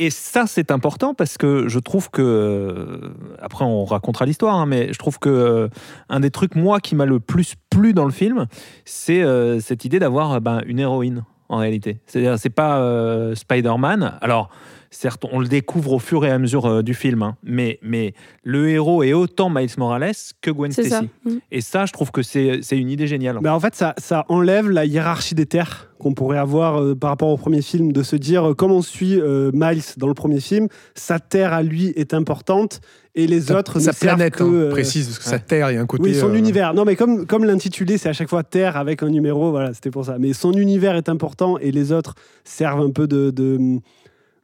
[0.00, 4.66] Et ça, c'est important parce que je trouve que, euh, après, on racontera l'histoire, hein,
[4.66, 5.68] mais je trouve que euh,
[6.08, 8.46] un des trucs moi qui m'a le plus plu dans le film,
[8.84, 11.98] c'est euh, cette idée d'avoir ben, une héroïne en réalité.
[12.06, 14.18] C'est-à-dire, c'est pas Spider-Man.
[14.20, 14.50] Alors.
[14.90, 18.14] Certes, on le découvre au fur et à mesure euh, du film, hein, mais, mais
[18.42, 20.82] le héros est autant Miles Morales que Gwen ça.
[20.82, 21.08] Stacy.
[21.26, 21.30] Mm.
[21.52, 23.38] Et ça, je trouve que c'est c'est une idée géniale.
[23.42, 27.10] Bah, en fait, ça, ça enlève la hiérarchie des terres qu'on pourrait avoir euh, par
[27.10, 30.14] rapport au premier film, de se dire, euh, comme on suit euh, Miles dans le
[30.14, 32.80] premier film, sa terre à lui est importante
[33.14, 34.44] et les sa- autres sa ne servent planète, que...
[34.44, 36.04] hein, euh, précise, parce que sa terre, il y a un côté.
[36.04, 36.72] oui, son euh, univers.
[36.72, 39.90] Non, mais comme, comme l'intitulé, c'est à chaque fois Terre avec un numéro, voilà, c'était
[39.90, 40.16] pour ça.
[40.18, 43.80] Mais son univers est important et les autres servent un peu de, de-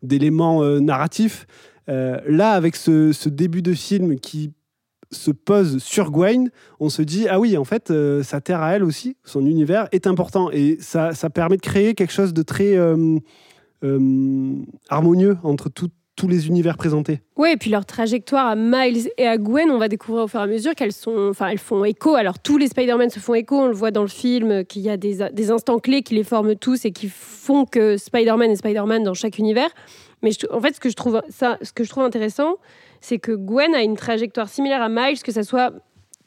[0.04, 1.46] d'éléments euh, narratifs.
[1.88, 4.52] Euh, là, avec ce, début de film qui
[5.10, 8.74] se pose sur Gwen, on se dit ah oui, en fait, euh, sa terre à
[8.74, 12.42] elle aussi, son univers est important et ça, ça permet de créer quelque chose de
[12.42, 12.76] très
[14.88, 17.20] harmonieux entre tout- tous les univers présentés.
[17.36, 20.40] Ouais, et puis leur trajectoire à Miles et à Gwen, on va découvrir au fur
[20.40, 22.14] et à mesure qu'elles sont, enfin, elles font écho.
[22.14, 24.82] Alors tous les Spider-Man se font écho, on le voit dans le film, euh, qu'il
[24.82, 28.56] y a des, instants clés qui les forment tous et qui font que Spider-Man est
[28.56, 29.70] Spider-Man dans chaque univers.
[30.22, 32.56] Mais en fait, ce que je trouve, ce que je trouve intéressant,
[33.00, 35.72] c'est que Gwen a une trajectoire similaire à Miles, que ça soit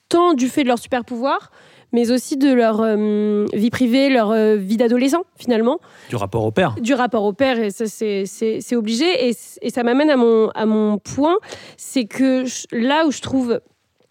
[0.10, 1.52] tant du fait de leur super pouvoir,
[1.94, 6.52] mais aussi de leur euh, vie privée, leur euh, vie d'adolescent finalement Du rapport au
[6.52, 6.76] père.
[6.82, 9.30] du rapport au père, et ça, c'est- obligé.
[9.30, 11.38] Et, et ça m'amène à mon, à mon point,
[11.78, 13.62] c'est que je- là où je trouve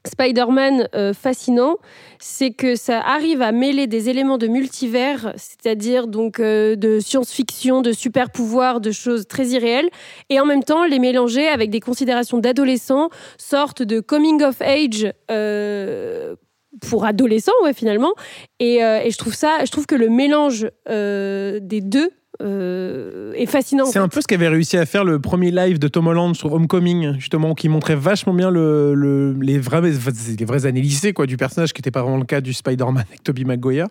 [0.07, 1.77] Spider-Man euh, fascinant,
[2.19, 7.83] c'est que ça arrive à mêler des éléments de multivers, c'est-à-dire donc euh, de science-fiction,
[7.83, 9.89] de super pouvoirs, de choses très irréelles,
[10.31, 15.13] et en même temps les mélanger avec des considérations d'adolescents, sorte de coming of age.
[15.31, 16.37] euh,
[16.91, 18.13] pour adolescents, finalement.
[18.61, 22.11] Et, et je trouve ça, je trouve que le mélange des deux
[22.43, 23.85] euh, est fascinant.
[23.85, 23.99] en C'est fait.
[23.99, 27.15] un peu ce qu'avait réussi à faire le premier live de Tom Holland sur Homecoming,
[27.19, 31.37] justement, qui montrait vachement bien le, le- les, vrais, les vraies années lycée quoi, du
[31.37, 33.87] personnage, qui n'était pas vraiment le cas du Spider-Man avec Tobey Maguire.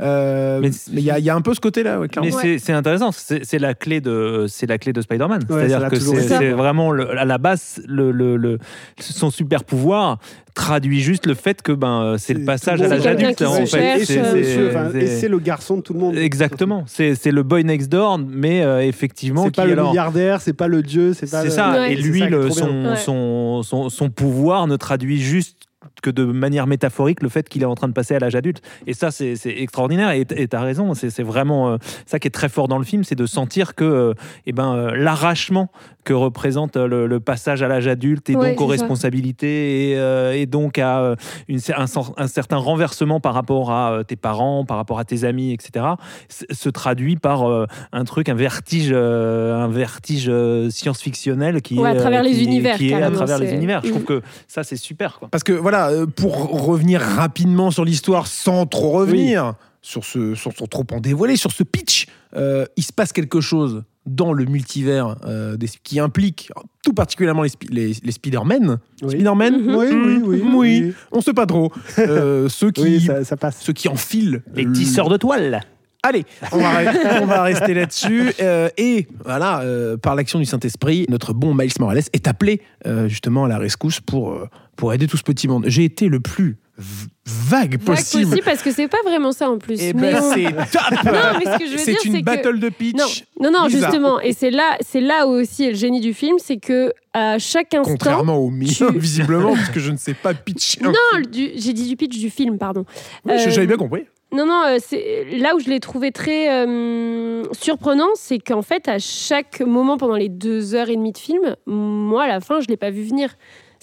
[0.00, 2.28] Euh, Mais il y, a- il y a un peu ce côté-là, ouais, clairement.
[2.30, 2.58] Mais Ouais.
[2.58, 5.42] c'est- intéressant, c'est la clé de, c'est la clé de Spider-Man.
[5.48, 8.58] Ouais, C'est-à-dire que c'est vraiment le- à la base le, le- le-
[9.00, 10.18] son super pouvoir
[10.54, 13.42] traduit juste le fait que ben c'est le passage à l'âge adulte.
[13.42, 14.00] En fait.
[14.00, 16.16] et C'est- euh, et c'est- le garçon de tout le monde.
[16.16, 20.40] Exactement, c'est c'est le boy next door, mais euh, effectivement C'est pas le alors- milliardaire,
[20.40, 21.40] c'est pas le dieu, c'est pas.
[21.40, 21.72] C'est le- ça.
[21.72, 21.92] Ouais.
[21.92, 25.67] Et C'est lui, le- son pouvoir ne traduit juste
[26.02, 28.62] que de manière métaphorique le fait qu'il est en train de passer à l'âge adulte.
[28.86, 30.10] Et ça, c'est c'est extraordinaire.
[30.10, 32.84] Et tu as raison, c'est c'est vraiment euh, ça qui est très fort dans le
[32.84, 34.14] film, c'est de sentir que euh,
[34.46, 35.70] eh ben, euh, l'arrachement
[36.04, 39.98] que représente euh, le, le passage à l'âge adulte et Ouais, donc aux responsabilités et,
[39.98, 41.16] euh, et donc à euh,
[41.48, 45.52] une, un, certain renversement par rapport à euh, tes parents, par rapport à tes amis,
[45.52, 45.84] etc.,
[46.28, 50.30] se traduit par euh, un truc, un vertige, euh, un vertige
[50.70, 53.52] science-fictionnel qui, Ouais, à est, euh, travers les qui- univers, qui est à travers les
[53.52, 53.80] univers.
[53.84, 54.06] Je trouve Mm.
[54.06, 55.18] que ça, c'est super.
[55.18, 55.28] Quoi.
[55.30, 56.34] Parce que voilà, euh, pour
[56.66, 61.52] revenir rapidement sur l'histoire sans trop revenir sur ce, sur, sans trop en dévoiler, sur
[61.52, 66.50] ce pitch, euh, il se passe quelque chose dans le multivers euh, des- qui implique
[66.82, 68.78] tout particulièrement les, les, les Spider-Man.
[69.02, 69.10] Oui.
[69.10, 69.74] Spider-Man Mhm.
[69.76, 70.42] Oui, oui, oui.
[70.42, 70.94] Mm, oui.
[71.12, 71.72] On sait pas trop.
[71.98, 73.58] Euh, ceux, qui, Oui, ça, ça passe.
[73.60, 74.42] ceux qui enfilent.
[74.54, 75.60] Les le- tisseurs de toile.
[76.02, 78.32] Allez, on va, re- on va rester là-dessus.
[78.40, 83.08] Euh, et voilà, euh, par l'action du Saint-Esprit, notre bon Miles Morales est appelé euh,
[83.08, 84.46] justement à la rescousse pour, euh,
[84.78, 85.64] pour aider tout ce petit monde.
[85.66, 88.22] J'ai été le plus vague Vague possible.
[88.24, 89.82] possible, parce que c'est pas vraiment ça en plus.
[89.82, 92.12] Et Mais ben on- c'est top Non, mais ce que je veux C'est dire, une
[92.12, 93.24] c'est que- battle de pitch.
[93.40, 94.20] Non, non, justement.
[94.20, 97.38] Et c'est là, c'est là où aussi est le génie du film, c'est que à
[97.40, 97.90] chaque instant.
[97.92, 100.80] Contrairement au mien, tu- visiblement, parce que je ne sais pas pitcher.
[100.84, 100.92] Non,
[101.28, 102.84] du- j'ai dit du pitch du film, pardon.
[103.24, 104.04] Oui, euh, J'avais bien compris.
[104.30, 108.86] Non, non, euh, c'est là où je l'ai trouvé très euh, surprenant, c'est qu'en fait,
[108.86, 112.60] à chaque moment pendant les deux heures et demie de film, moi, à la fin,
[112.60, 113.30] je l'ai pas vu venir.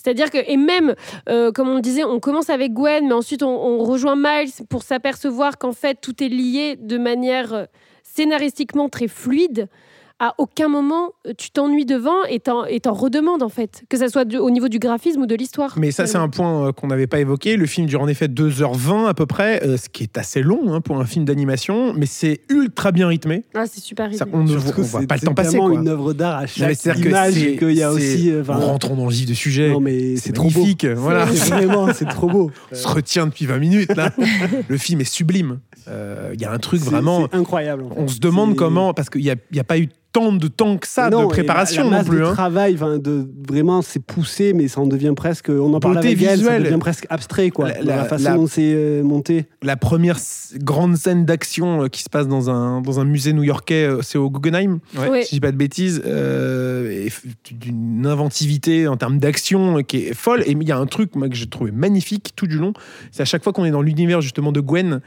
[0.06, 0.94] C'est-à-dire que, et même,
[1.30, 4.84] euh, comme on disait, on commence avec Gwen, mais ensuite on, on rejoint Miles pour
[4.84, 7.66] s'apercevoir qu'en fait, tout est lié de manière euh,
[8.04, 9.68] scénaristiquement très fluide.
[10.18, 13.84] À aucun moment, euh, tu t'ennuies devant et t'en, et t'en redemandes, en fait.
[13.90, 15.74] Que ça soit du- au niveau du graphisme ou de l'histoire.
[15.78, 17.58] Mais ça, c'est un point euh, qu'on n'avait pas évoqué.
[17.58, 20.74] Le film dure en effet 2h20 à peu près, euh, ce qui est assez long
[20.74, 23.44] hein, pour un film d'animation, mais c'est ultra bien rythmé.
[23.56, 24.40] Ah, c'est super Ça, rythmé.
[24.40, 25.50] on ne voit, que on voit c'est- pas le c'est temps passer.
[25.52, 25.80] tellement quoi.
[25.82, 28.34] une œuvre d'art à chaque image c'est- qu'il y a c'est- aussi.
[28.40, 29.70] enfin, Rentrons dans le vif du sujet.
[29.72, 30.66] Non, mais c'est c'est trop beau.
[30.96, 31.28] Voilà.
[31.28, 32.52] C'est vraiment, c'est trop beau.
[32.72, 34.12] On se retient depuis 20 minutes là.
[34.70, 35.60] le film est sublime.
[35.90, 37.28] Euh, Il y a un truc C'est- vraiment.
[37.30, 37.84] c'est incroyable.
[37.84, 37.96] en fait.
[38.02, 40.48] On se demande C'est- comment, parce qu'il n'y a, y a pas eu tant de
[40.48, 42.20] temps que ça Non, de préparation la, la non plus.
[42.20, 42.32] de hein.
[42.34, 45.50] travail, de vraiment, c'est poussé, mais ça en devient presque.
[45.50, 46.64] On en parle avec elle, ça visuelle.
[46.64, 47.68] devient presque abstrait, quoi.
[47.68, 49.46] La- dans la, la- façon la- dont c'est euh, monté.
[49.62, 50.18] La première
[50.60, 54.18] grande scène d'action euh, qui se passe dans un, dans un musée new-yorkais, euh, c'est
[54.18, 55.24] au Guggenheim, Ouais.
[55.24, 57.10] si je dis pas de bêtises, euh,
[57.52, 60.44] d'une inventivité en termes d'action euh, qui est folle.
[60.46, 62.72] Et il y a un truc moi, que j'ai trouvé magnifique tout du long,
[63.12, 65.02] c'est à chaque fois qu'on est dans l'univers justement de Gwen,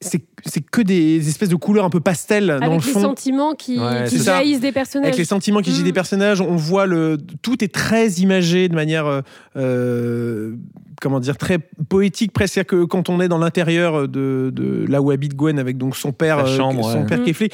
[0.00, 3.00] c'est que des espèces de couleurs un peu pastel dans le Avec les fond.
[3.00, 5.06] sentiments qui, Ouais, qui jaillissent des personnages.
[5.08, 5.82] Avec les sentiments qui Mm.
[5.84, 9.22] des personnages, on voit le tout est très imagé de manière euh,
[9.56, 10.56] euh,
[11.00, 15.00] comment dire très poétique presque C'est-à-dire que quand on est dans l'intérieur de, de là
[15.00, 17.06] où habite Gwen avec donc son père chambre, son ouais.
[17.06, 17.24] père Mm.
[17.24, 17.52] qui est flic,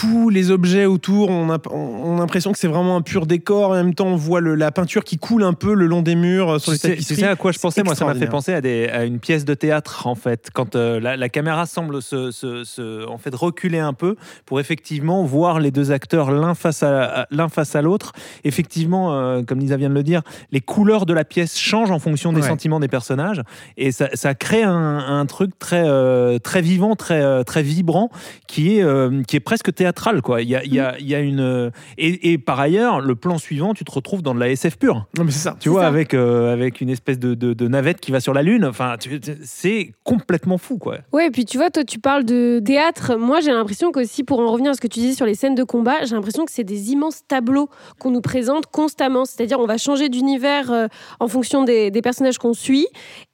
[0.00, 3.70] tous les objets autour, on a, on a l'impression que c'est vraiment un pur décor.
[3.70, 6.14] En même temps, on voit le- la peinture qui coule un peu le long des
[6.14, 7.16] murs, euh, sur les tapisseries.
[7.16, 9.44] sais à quoi je pensais Moi, ça m'a fait penser à, des, à une pièce
[9.44, 10.50] de théâtre, en fait.
[10.54, 14.14] Quand euh, la, la caméra semble se, se- se- en fait, reculer un peu
[14.46, 18.12] pour effectivement voir les deux acteurs l'un face à, l'un face à l'autre.
[18.44, 21.98] Effectivement, euh, comme Lisa vient de le dire, les couleurs de la pièce changent en
[21.98, 22.46] fonction des Ouais.
[22.48, 23.42] sentiments des personnages.
[23.76, 28.10] Et ça, ça crée un, un truc très, euh, très vivant, très, très vibrant,
[28.46, 29.87] qui est, qui est presque théâtral
[30.22, 30.42] quoi.
[30.42, 31.40] Il y a, il y a, il y a une.
[31.40, 34.78] euh, Et, et par ailleurs, le plan suivant, tu te retrouves dans de la SF
[34.78, 35.06] pure.
[35.16, 35.56] Non, mais c'est ça.
[35.60, 35.88] Tu vois, ça.
[35.88, 38.64] avec, euh, avec une espèce de, de- de navette qui va sur la Lune.
[38.64, 38.96] Enfin,
[39.44, 40.98] c'est complètement fou, quoi.
[41.12, 43.16] Ouais, et puis tu vois, toi, tu parles de théâtre.
[43.16, 45.54] Moi, j'ai l'impression qu'aussi, pour en revenir à ce que tu disais sur les scènes
[45.54, 49.24] de combat, j'ai l'impression que c'est des immenses tableaux qu'on nous présente constamment.
[49.24, 50.86] C'est-à-dire, on va changer d'univers euh,
[51.20, 52.86] en fonction des, des personnages qu'on suit.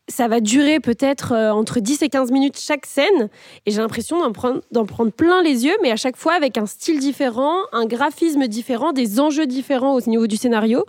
[0.09, 3.31] Ça va durer peut-être euh, entre 10 et 15 minutes chaque scène.
[3.64, 6.59] Et j'ai l'impression d'en prendre, d'en prendre plein les yeux, mais à chaque fois avec
[6.59, 10.85] un style différent, un graphisme différent, des enjeux différents au niveau du scénario.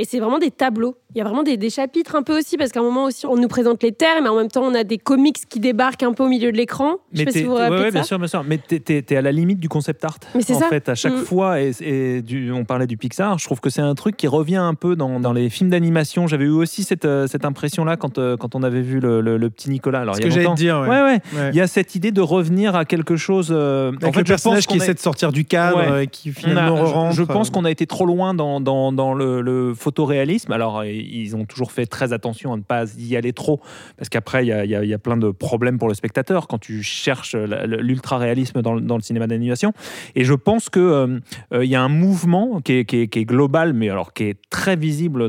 [0.00, 0.96] Et c'est vraiment des tableaux.
[1.14, 3.26] Il y a vraiment des, des chapitres un peu aussi, parce qu'à un moment aussi,
[3.26, 6.04] on nous présente les terres, mais en même temps, on a des comics qui débarquent
[6.04, 6.94] un peu au milieu de l'écran.
[7.12, 8.08] Je sais pas si vous vous ouais, rappelez ouais, de bien ça.
[8.08, 8.42] sûr, bien sûr.
[8.46, 10.16] Mais t'es, t'es à la limite du concept art.
[10.34, 10.68] Mais c'est en ça.
[10.68, 11.24] fait, à chaque Mm.
[11.24, 14.26] fois, et, et du- on parlait du Pixar, je trouve que c'est un truc qui
[14.26, 16.26] revient un peu dans, dans les films d'animation.
[16.28, 19.36] J'avais eu aussi cette, euh, cette impression-là quand, euh, quand on avait vu le, le-
[19.36, 20.00] le petit Nicolas.
[20.00, 20.78] Alors, Ce il y a que j'allais te dire.
[20.80, 20.88] ouais.
[20.88, 21.20] Ouais, ouais.
[21.34, 21.50] Ouais.
[21.52, 23.48] Il y a cette idée de revenir à quelque chose.
[23.50, 26.04] euh, Avec en fait, le personnage qui a- essaie de sortir du cadre Ouais.
[26.04, 27.16] et qui on a- finalement je- re-rentre.
[27.16, 30.52] je pense qu'on a été trop loin dans, dans, dans le, le photoréalisme.
[30.52, 33.60] Alors, ils ont toujours fait très attention à ne pas y aller trop,
[33.96, 38.62] parce qu'après, il y a, plein de problèmes pour le spectateur quand tu cherches l'ultra-réalisme
[38.62, 39.72] dans, le- cinéma d'animation.
[40.14, 41.20] Et je pense qu'il
[41.52, 45.28] il y a un mouvement qui est, global, mais alors qui est très visible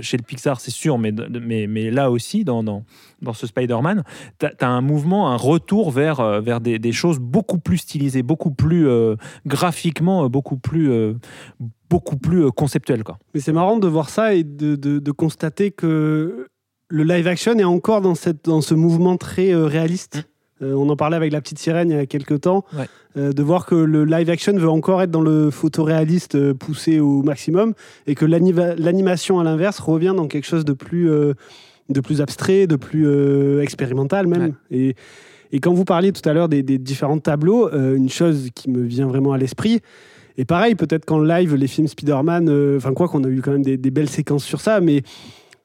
[0.00, 1.12] chez le Pixar, c'est sûr, mais,
[1.90, 2.82] là aussi, dans,
[3.26, 4.02] dans ce Spider-Man,
[4.38, 8.22] tu as, un mouvement, un retour vers, euh, vers des, des choses beaucoup plus stylisées,
[8.22, 11.14] beaucoup plus euh, graphiquement, euh, beaucoup plus, euh,
[11.90, 13.04] beaucoup plus conceptuelles.
[13.04, 13.18] Quoi.
[13.34, 16.46] Mais c'est marrant de voir ça et de, de- de constater que
[16.88, 20.28] le live action est encore dans, cette, dans ce mouvement très réaliste.
[20.62, 22.86] Euh, on en parlait avec la petite sirène il y a quelques temps, Ouais.
[23.18, 26.98] euh, de voir que le live action veut encore être dans le photoréaliste euh, poussé
[26.98, 27.74] au maximum
[28.06, 32.76] et que l'animation à l'inverse revient dans quelque chose de plus, de plus abstrait, de
[32.76, 34.54] plus expérimental même.
[34.70, 34.94] Et,
[35.52, 38.82] et quand vous parliez tout à l'heure des, des différents tableaux, une chose qui me
[38.82, 39.80] vient vraiment à l'esprit,
[40.38, 43.62] et pareil, peut-être qu'en live, les films Spider-Man, enfin quoi qu'on a eu quand même
[43.62, 45.02] des, des belles séquences sur ça, mais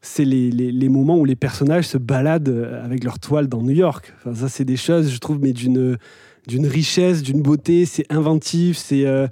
[0.02, 3.74] c'est les, les- moments où les personnages se baladent euh, avec leur toile dans New
[3.74, 4.14] York.
[4.18, 5.98] Enfin, ça, c'est des choses, je trouve, mais d'une
[6.48, 7.86] richesse, d'une beauté.
[7.86, 9.28] C'est inventif, c'est euh,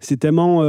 [0.00, 0.62] c'est tellement.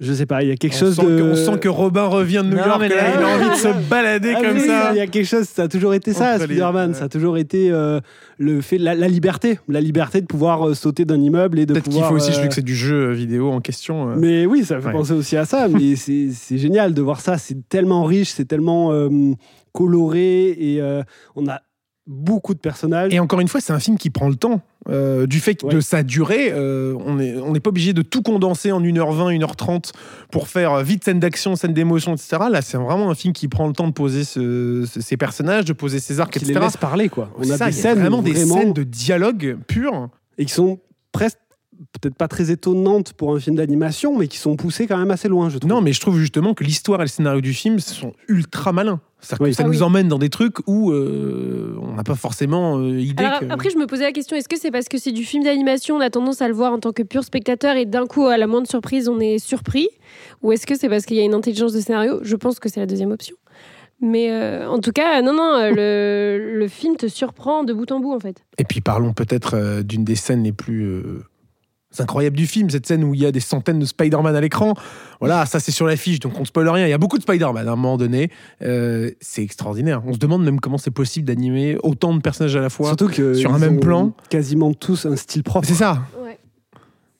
[0.00, 1.18] Je sais pas, il y a quelque on chose sent de.
[1.18, 2.80] que, on sent que Robin revient de New Non, York.
[2.80, 4.90] mais là, là- il a envie de se balader Ah comme oui, ça.
[4.92, 6.94] Il y a quelque chose, ça a toujours été ça, les- Spider-Man.
[6.94, 8.00] Ça a toujours été euh,
[8.38, 11.74] le fait, la, la liberté, la liberté de pouvoir euh, sauter d'un immeuble et de
[11.74, 14.16] Peut-être qu'il faut aussi, je euh, vu que c'est du jeu vidéo en question.
[14.16, 14.92] Mais oui, ça fait Ouais.
[14.92, 15.68] penser aussi à ça.
[15.68, 17.36] Mais c'est génial de voir ça.
[17.38, 18.90] C'est tellement riche, c'est tellement
[19.72, 21.02] coloré et euh,
[21.36, 21.60] on a
[22.12, 23.14] beaucoup de personnages.
[23.14, 24.60] Et encore une fois, c'est un film qui prend le temps.
[24.88, 25.74] Euh, du fait Ouais.
[25.74, 29.92] de sa durée, euh, on n'est on pas obligé de tout condenser en 1h20, 1h30
[30.32, 32.38] pour faire euh, vite scène d'action, scène d'émotion, etc.
[32.50, 35.66] Là, c'est vraiment un film qui prend le temps de poser ce- ce- ses personnages,
[35.66, 36.64] de poser ses arcs, qui les etc.
[36.64, 37.30] laisse parler quoi.
[37.38, 40.08] On C'est a ça, des scènes vraiment des vraiment scènes de dialogue pur.
[40.38, 40.80] et qui sont
[41.12, 41.38] presque
[42.00, 45.28] peut-être pas très étonnantes pour un film d'animation, mais qui sont poussées quand même assez
[45.28, 45.70] loin, je trouve.
[45.70, 49.00] Non, mais je trouve justement que l'histoire et le scénario du film sont ultra malins.
[49.20, 49.54] C'est-à-dire que Oui.
[49.54, 49.82] ça Ah nous oui.
[49.82, 53.22] emmène dans des trucs où euh, on n'a pas forcément euh, idée.
[53.24, 55.24] Alors, que- après, je me posais la question est-ce que c'est parce que c'est du
[55.24, 58.06] film d'animation, on a tendance à le voir en tant que pur spectateur et d'un
[58.06, 59.88] coup, à la moindre surprise, on est surpris?
[60.42, 62.20] Ou est-ce que c'est parce qu'il y a une intelligence de scénario?
[62.22, 63.36] Je pense que c'est la deuxième option.
[64.02, 68.00] Mais euh, en tout cas, non, non, le, le film te surprend de bout en
[68.00, 68.42] bout, en fait.
[68.56, 71.02] Et puis parlons peut-être euh, d'une des scènes les plus
[71.98, 74.40] euh, incroyables du film, cette scène où il y a des centaines de Spider-Man à
[74.40, 74.74] l'écran.
[75.20, 76.86] Voilà, ça c'est sur l'affiche, donc on ne spoil rien.
[76.86, 78.30] Il y a beaucoup de Spider-Man à un moment donné.
[78.62, 80.02] Euh, c'est extraordinaire.
[80.06, 82.88] On se demande même comment c'est possible d'animer autant de personnages à la fois.
[82.88, 84.12] Surtout que sur un même plan.
[84.28, 85.66] quasiment tous un style propre.
[85.66, 86.02] C'est ça.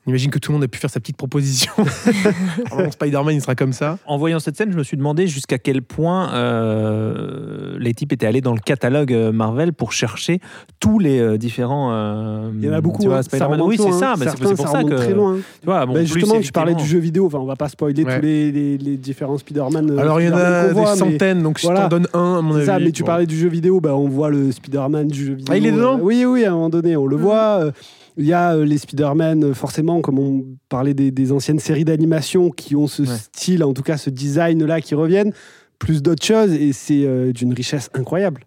[0.07, 1.73] Imagine que tout le monde a pu faire sa petite proposition.
[2.91, 3.99] Spider-Man, il sera comme ça.
[4.07, 8.27] En voyant cette scène, je me suis demandé jusqu'à quel point euh, les types étaient
[8.27, 10.41] allés dans le catalogue euh, Marvel pour chercher
[10.81, 11.91] tous les euh, différents.
[11.93, 13.03] euh, Il y en a beaucoup.
[13.03, 13.23] tu vois, hein.
[13.23, 14.13] Ça Oui, c'est ça.
[14.13, 14.15] hein.
[14.19, 14.95] mais c'est pour ça que.
[14.95, 15.37] très loin.
[15.61, 17.27] Tu vois, bon, Bah, plus, justement, tu parlais du jeu vidéo.
[17.27, 18.17] Enfin, on va pas spoiler Ouais.
[18.19, 19.91] tous les, les- les différents Spider-Man.
[19.91, 21.81] euh, Alors, il y en a des centaines, donc si voilà.
[21.81, 22.67] je t'en donne un, à mon avis.
[22.67, 25.53] ça, mais tu parlais du jeu vidéo, bah, on voit le Spider-Man du jeu vidéo.
[25.55, 27.23] Ah, il est dedans Euh, Oui, oui, à un moment donné, on le Mhm.
[27.23, 27.71] voit.
[28.17, 31.85] Il y a euh, les Spider-Man, euh, forcément, comme on parlait des, des anciennes séries
[31.85, 33.09] d'animation qui ont ce Ouais.
[33.09, 35.33] style, en tout cas ce design-là qui reviennent,
[35.79, 38.45] plus d'autres choses, et c'est euh, d'une richesse incroyable.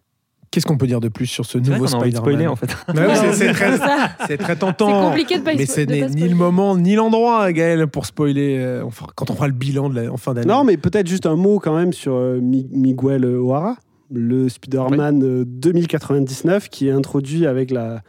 [0.51, 2.67] Qu'est-ce qu'on peut dire de plus sur ce nouveau Spider-Man spoiler en fait.
[2.93, 5.07] Bah c'est- très, très tentant.
[5.09, 8.57] compliqué de pas Mais ce n'est ni le moment ni l'endroit, Gaël, pour spoiler.
[8.59, 8.83] euh,
[9.15, 10.45] quand on fera le bilan de la, en fin d'année.
[10.45, 13.77] Non, mais peut-être juste un mot quand même sur euh, Mi- Miguel O'Hara,
[14.11, 18.03] le Spider-Man euh, 2099, qui est introduit avec la,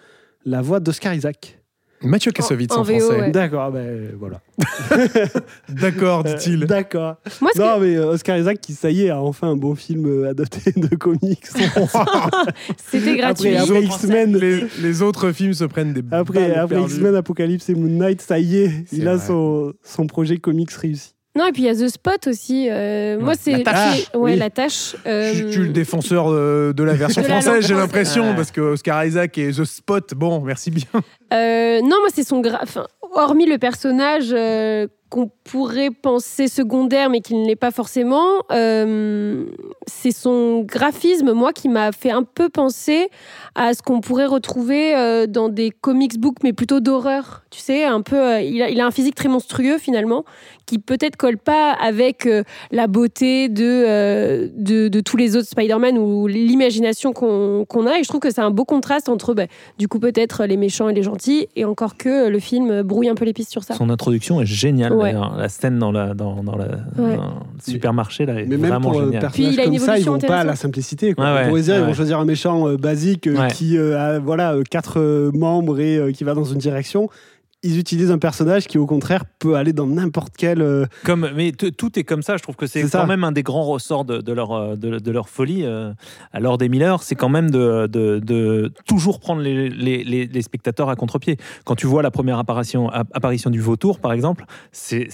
[0.44, 1.58] la voix d'Oscar Isaac.
[2.02, 3.20] Mathieu Kassovitz en, en VO, français.
[3.20, 3.30] ouais.
[3.30, 4.40] D'accord, ben voilà.
[5.70, 6.64] D'accord, dit-il.
[6.64, 7.16] Euh, D'accord.
[7.40, 9.56] Moi, ce que- Non, mais euh, Oscar Isaac, qui ça y est, a enfin un
[9.56, 11.46] bon film euh, adapté de comics.
[12.76, 13.56] c'était gratuit.
[13.56, 16.82] Après, après X-Men, les, les autres films se prennent des après, après.
[16.82, 21.13] X-Men, Apocalypse et Moon Knight, ça y est, il a son, son projet comics réussi.
[21.36, 22.68] Non, et puis il y a The Spot aussi.
[22.70, 23.52] euh, moi, c'est.
[23.58, 24.08] La tâche.
[24.12, 24.36] c'est- ouais, Oui.
[24.38, 24.94] la tâche.
[25.06, 28.28] euh, Je suis le défenseur euh, de la version De la langue française, j'ai l'impression,
[28.30, 28.36] Ouais.
[28.36, 30.84] parce que Oscar Isaac et The Spot, bon, merci bien.
[31.32, 32.40] Euh, non, moi, c'est son.
[32.40, 37.70] gra- enfin, hormis le personnage euh, qu'on pourrait penser secondaire, mais qui ne l'est pas
[37.70, 39.44] forcément, euh,
[39.86, 43.10] c'est son graphisme, moi, qui m'a fait un peu penser
[43.54, 47.44] à ce qu'on pourrait retrouver euh, dans des comics books, mais plutôt d'horreur.
[47.50, 48.16] Tu sais, un peu.
[48.16, 50.24] euh, il, a, un physique très monstrueux, finalement,
[50.66, 52.28] qui peut-être colle pas avec
[52.72, 57.98] la beauté de, de, tous les autres Spider-Man ou l'imagination qu'on a.
[58.00, 59.46] Et je trouve que c'est un beau contraste entre, bah,
[59.78, 63.14] du coup, peut-être les méchants et les gentils, et encore que le film brouille un
[63.14, 63.74] peu les pistes sur ça.
[63.74, 65.03] Son introduction est géniale.
[65.12, 65.36] D'ailleurs.
[65.36, 66.64] La scène dans, la, dans, dans, la,
[66.98, 67.16] Ouais.
[67.16, 69.30] dans le supermarché là, est Mais même vraiment pour un géniale.
[69.32, 71.14] Puis comme ça, ils vont pas à la simplicité.
[71.14, 71.24] Quoi.
[71.24, 71.86] Ouais, ouais, On pourrait dire, ils ouais.
[71.86, 73.48] vont choisir un méchant euh, basique euh, Ouais.
[73.52, 77.08] qui euh, a voilà, euh, quatre euh, membres et euh, qui va dans une direction.
[77.64, 80.60] Ils utilisent un personnage qui, au contraire, peut aller dans n'importe quel.
[80.62, 82.36] euh, Comme, mais tout est comme ça.
[82.36, 83.00] Je trouve que c'est ça.
[83.00, 85.64] quand même un des grands ressorts de, de leur, euh, de, de leur folie.
[85.64, 85.92] euh,
[86.32, 90.26] à Lord et Miller, c'est quand même de, de, de toujours prendre les, les, les-
[90.26, 91.36] les spectateurs à contre-pied.
[91.64, 95.08] Quand tu vois la première apparition, app- apparition du vautour, par exemple, c'est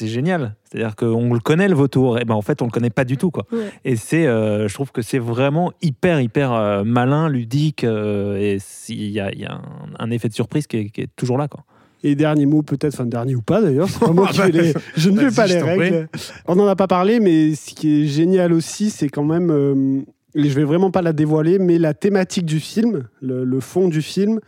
[0.00, 0.56] génial.
[0.64, 2.18] C'est-à-dire qu'on le connaît, le vautour.
[2.18, 3.30] Et ben, en fait, on le connaît pas du tout.
[3.30, 3.46] Quoi.
[3.52, 3.70] Ouais.
[3.84, 7.84] Et c'est, euh, je trouve que c'est vraiment hyper, hyper euh, malin, ludique.
[7.84, 9.62] euh, et il y a, il y a un,
[10.00, 11.46] un effet de surprise qui est, qui est toujours là.
[11.46, 11.62] Quoi.
[12.06, 14.74] Et dernier mot, peut-être, enfin dernier ou pas d'ailleurs, c'est pas moi qui fais les-
[14.96, 16.08] je ne fais pas les règles.
[16.46, 20.00] On n'en a pas parlé, mais ce qui est génial aussi, c'est quand même, euh,
[20.34, 23.88] et je vais vraiment pas la dévoiler, mais la thématique du film, le, le fond
[23.88, 24.38] du film,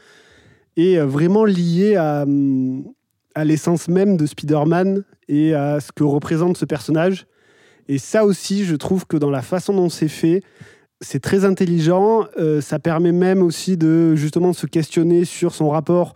[0.77, 2.85] est euh, vraiment lié à, hum,
[3.35, 7.27] à l'essence même de Spider-Man et à ce que représente ce personnage.
[7.89, 10.43] Et ça aussi, je trouve que dans la façon dont c'est fait,
[11.01, 12.27] c'est très intelligent.
[12.39, 16.13] Euh, ça permet même aussi de justement se questionner sur son rapport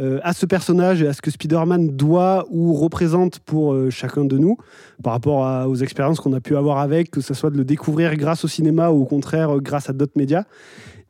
[0.00, 4.24] euh, à ce personnage et à ce que Spider-Man doit ou représente pour euh, chacun
[4.24, 4.56] de nous,
[5.02, 8.14] par rapport aux expériences qu'on a pu avoir avec, que ce soit de le découvrir
[8.16, 10.44] grâce au cinéma ou au contraire euh, grâce à d'autres médias.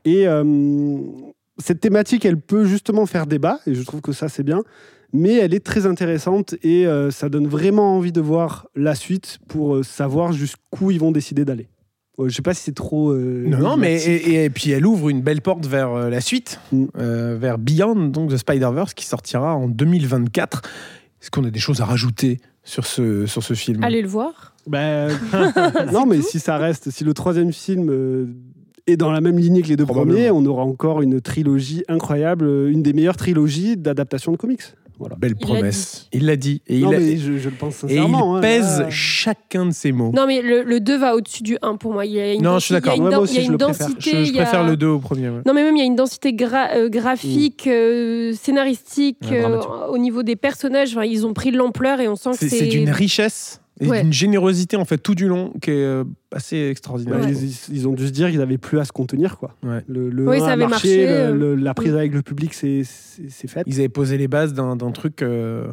[0.04, 0.26] Et
[1.58, 4.62] cette thématique, elle peut justement faire débat, et je trouve que ça c'est bien,
[5.12, 9.84] mais elle est très intéressante et ça donne vraiment envie de voir la suite pour
[9.84, 11.68] savoir jusqu'où ils vont décider d'aller.
[12.18, 13.10] Ouais, je sais pas si c'est trop.
[13.12, 16.20] euh, Non, non, mais et, et puis elle ouvre une belle porte vers euh, la
[16.20, 16.84] suite, Mm.
[16.98, 20.62] euh, vers Beyond, donc The Spider-Verse, qui sortira en 2024.
[21.22, 23.82] Est-ce qu'on a des choses à rajouter sur ce, sur ce film?
[23.84, 24.54] Allez le voir.
[24.66, 25.10] Ben,
[25.92, 28.26] non, mais si ça reste, si le troisième film euh,
[28.88, 32.46] est dans la même lignée que les deux premiers, on aura encore une trilogie incroyable,
[32.46, 34.62] euh, une des meilleures trilogies d'adaptation de comics.
[34.98, 35.14] Voilà.
[35.16, 36.08] Belle Il promesse.
[36.12, 36.60] Il l'a dit.
[36.66, 38.34] Et non, il, a- mais je, je le pense et sincèrement.
[38.34, 38.90] il hein, pèse là.
[38.90, 40.10] chacun de ses mots.
[40.14, 42.04] Non, mais le, le 2 va au-dessus du 1 pour moi.
[42.06, 42.94] Il y a une Non, je suis d'accord.
[42.94, 43.86] Il y a une, Ouais, moi aussi, il y a je le préfère.
[43.88, 44.10] densité.
[44.10, 45.28] Je, je il y a- préfère le 2 au premier.
[45.28, 45.40] ouais.
[45.46, 49.60] Non, mais même il y a une densité gra- euh, graphique, euh, scénaristique, Ouais, euh,
[49.90, 50.90] au niveau des personnages.
[50.96, 52.58] Enfin, ils ont pris de l'ampleur et on sent que C'est c'est.
[52.58, 54.02] c'est d'une richesse et Ouais.
[54.02, 57.20] d'une générosité en fait tout du long qui est euh, assez extraordinaire.
[57.20, 59.38] Ouais, ils, ils ont dû se dire qu'ils n'avaient plus à se contenir.
[59.38, 59.54] Quoi.
[59.62, 59.82] Ouais.
[59.88, 62.12] Le, le Oui, 1 ça a avait marché, marché, le- euh, le- la prise avec
[62.12, 63.62] le public, c'est fait.
[63.66, 65.22] Ils avaient posé les bases d'un d'un truc.
[65.22, 65.68] euh,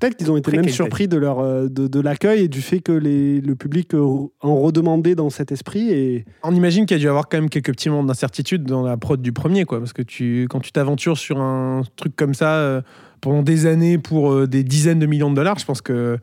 [0.00, 2.90] Peut-être qu'ils ont été même surpris de, leur, de, de l'accueil et du fait que
[2.90, 5.88] les, le public en redemandait dans cet esprit.
[5.92, 8.64] Et On imagine qu'il y a dû y avoir quand même quelques petits moments d'incertitude
[8.64, 9.78] dans la prod du premier, quoi.
[9.78, 12.82] Parce que tu, quand tu t'aventures sur un truc comme ça euh,
[13.24, 16.18] pendant des années pour euh, des dizaines de millions de dollars, je pense que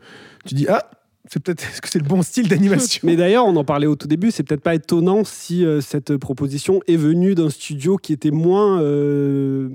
[0.46, 0.88] tu dis ah,
[1.28, 3.00] c'est peut-être est-ce que c'est le bon style d'animation?
[3.06, 6.16] Mais d'ailleurs, on en parlait au tout début, c'est peut-être pas étonnant si euh, cette
[6.16, 9.68] proposition est venue d'un studio qui était moins euh,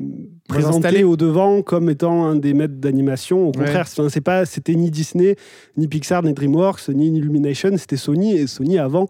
[0.48, 3.44] présenté au devant comme étant un des maîtres d'animation.
[3.44, 3.52] Au Ouais.
[3.66, 5.36] contraire, enfin, c'est pas, c'était ni Disney,
[5.78, 8.36] ni Pixar, ni DreamWorks, ni Illumination, c'était Sony.
[8.36, 9.08] Et Sony avant,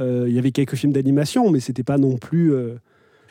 [0.00, 2.52] euh, il y avait quelques films d'animation, mais c'était pas non plus.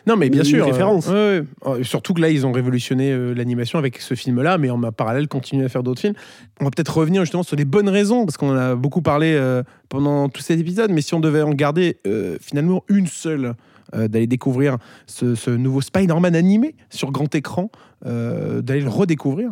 [0.10, 0.66] Non, mais bien sûr.
[0.66, 1.08] référence.
[1.10, 1.80] euh, ouais, ouais.
[1.80, 5.28] Euh, Surtout que là, ils ont révolutionné euh, l'animation avec ce film-là, mais en parallèle,
[5.28, 6.16] continuer à faire d'autres films.
[6.60, 9.34] On va peut-être revenir justement sur les bonnes raisons, parce qu'on en a beaucoup parlé
[9.36, 13.54] euh, pendant tout cet épisode, mais si on devait en garder euh, finalement une seule,
[13.96, 17.70] euh, d'aller découvrir ce, ce nouveau Spider-Man animé sur grand écran,
[18.06, 19.52] euh, d'aller le redécouvrir,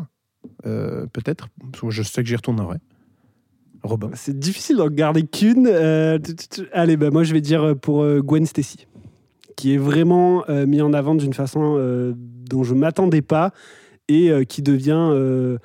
[0.65, 1.49] euh, peut-être,
[1.89, 2.77] je sais que j'y retournerai.
[3.83, 4.09] Robin.
[4.15, 5.67] C'est difficile d'en garder qu'une.
[5.71, 6.17] Euh,
[6.73, 8.87] allez, bah, moi je vais dire pour euh, Gwen Stacy,
[9.57, 13.51] qui est vraiment euh, mis en avant d'une façon euh, dont je m'attendais pas
[14.07, 15.57] et euh, qui devient euh,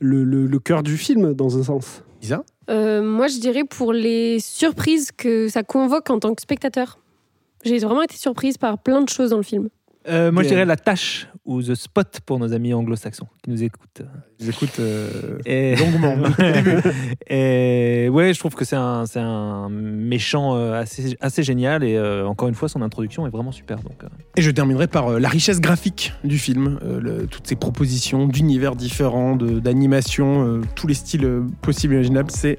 [0.00, 2.02] le, le- le cœur du film dans un sens.
[2.22, 2.44] Isa?
[2.70, 6.98] Euh, moi, je dirais pour les surprises que ça convoque en tant que spectateur.
[7.64, 9.68] J'ai vraiment été surprise par plein de choses dans le film.
[10.08, 13.62] Euh, moi, je dirais la tâche ou The Spot pour nos amis anglo-saxons qui nous
[13.62, 14.02] écoutent.
[14.40, 15.76] J'écoute euh, Et...
[15.76, 16.16] longuement.
[17.28, 21.96] Et ouais, je trouve que c'est un, c'est un méchant euh, assez, assez génial et
[21.96, 23.78] euh, encore une fois, son introduction est vraiment super.
[23.80, 28.26] Donc, euh, Et je terminerai par la richesse graphique du film, le- toutes ces propositions
[28.26, 32.58] d'univers différents, d'animation, tous les styles possibles et imaginables, c'est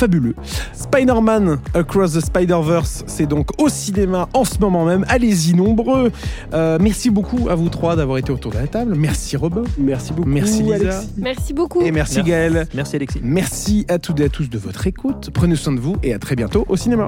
[0.00, 0.34] fabuleux.
[0.72, 5.04] Spider-Man Across the Spider-Verse, c'est donc au cinéma en ce moment même.
[5.08, 6.10] Allez-y nombreux.
[6.54, 8.94] Euh, merci beaucoup à vous trois d'avoir été autour de la table.
[8.94, 9.64] Merci Robin.
[9.76, 10.26] Merci beaucoup.
[10.30, 10.74] Merci, Lisa.
[10.76, 11.12] Alexis.
[11.18, 11.82] Merci beaucoup.
[11.82, 12.30] Et merci, Merci.
[12.30, 12.66] Gaël.
[12.72, 13.20] merci Alexis.
[13.22, 15.28] Merci à toutes et à tous de votre écoute.
[15.34, 17.06] Prenez soin de vous et à très bientôt au cinéma.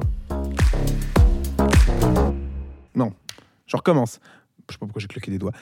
[2.95, 3.11] Non,
[3.65, 4.19] je recommence.
[4.69, 5.53] Je sais pas pourquoi j'ai claqué des doigts.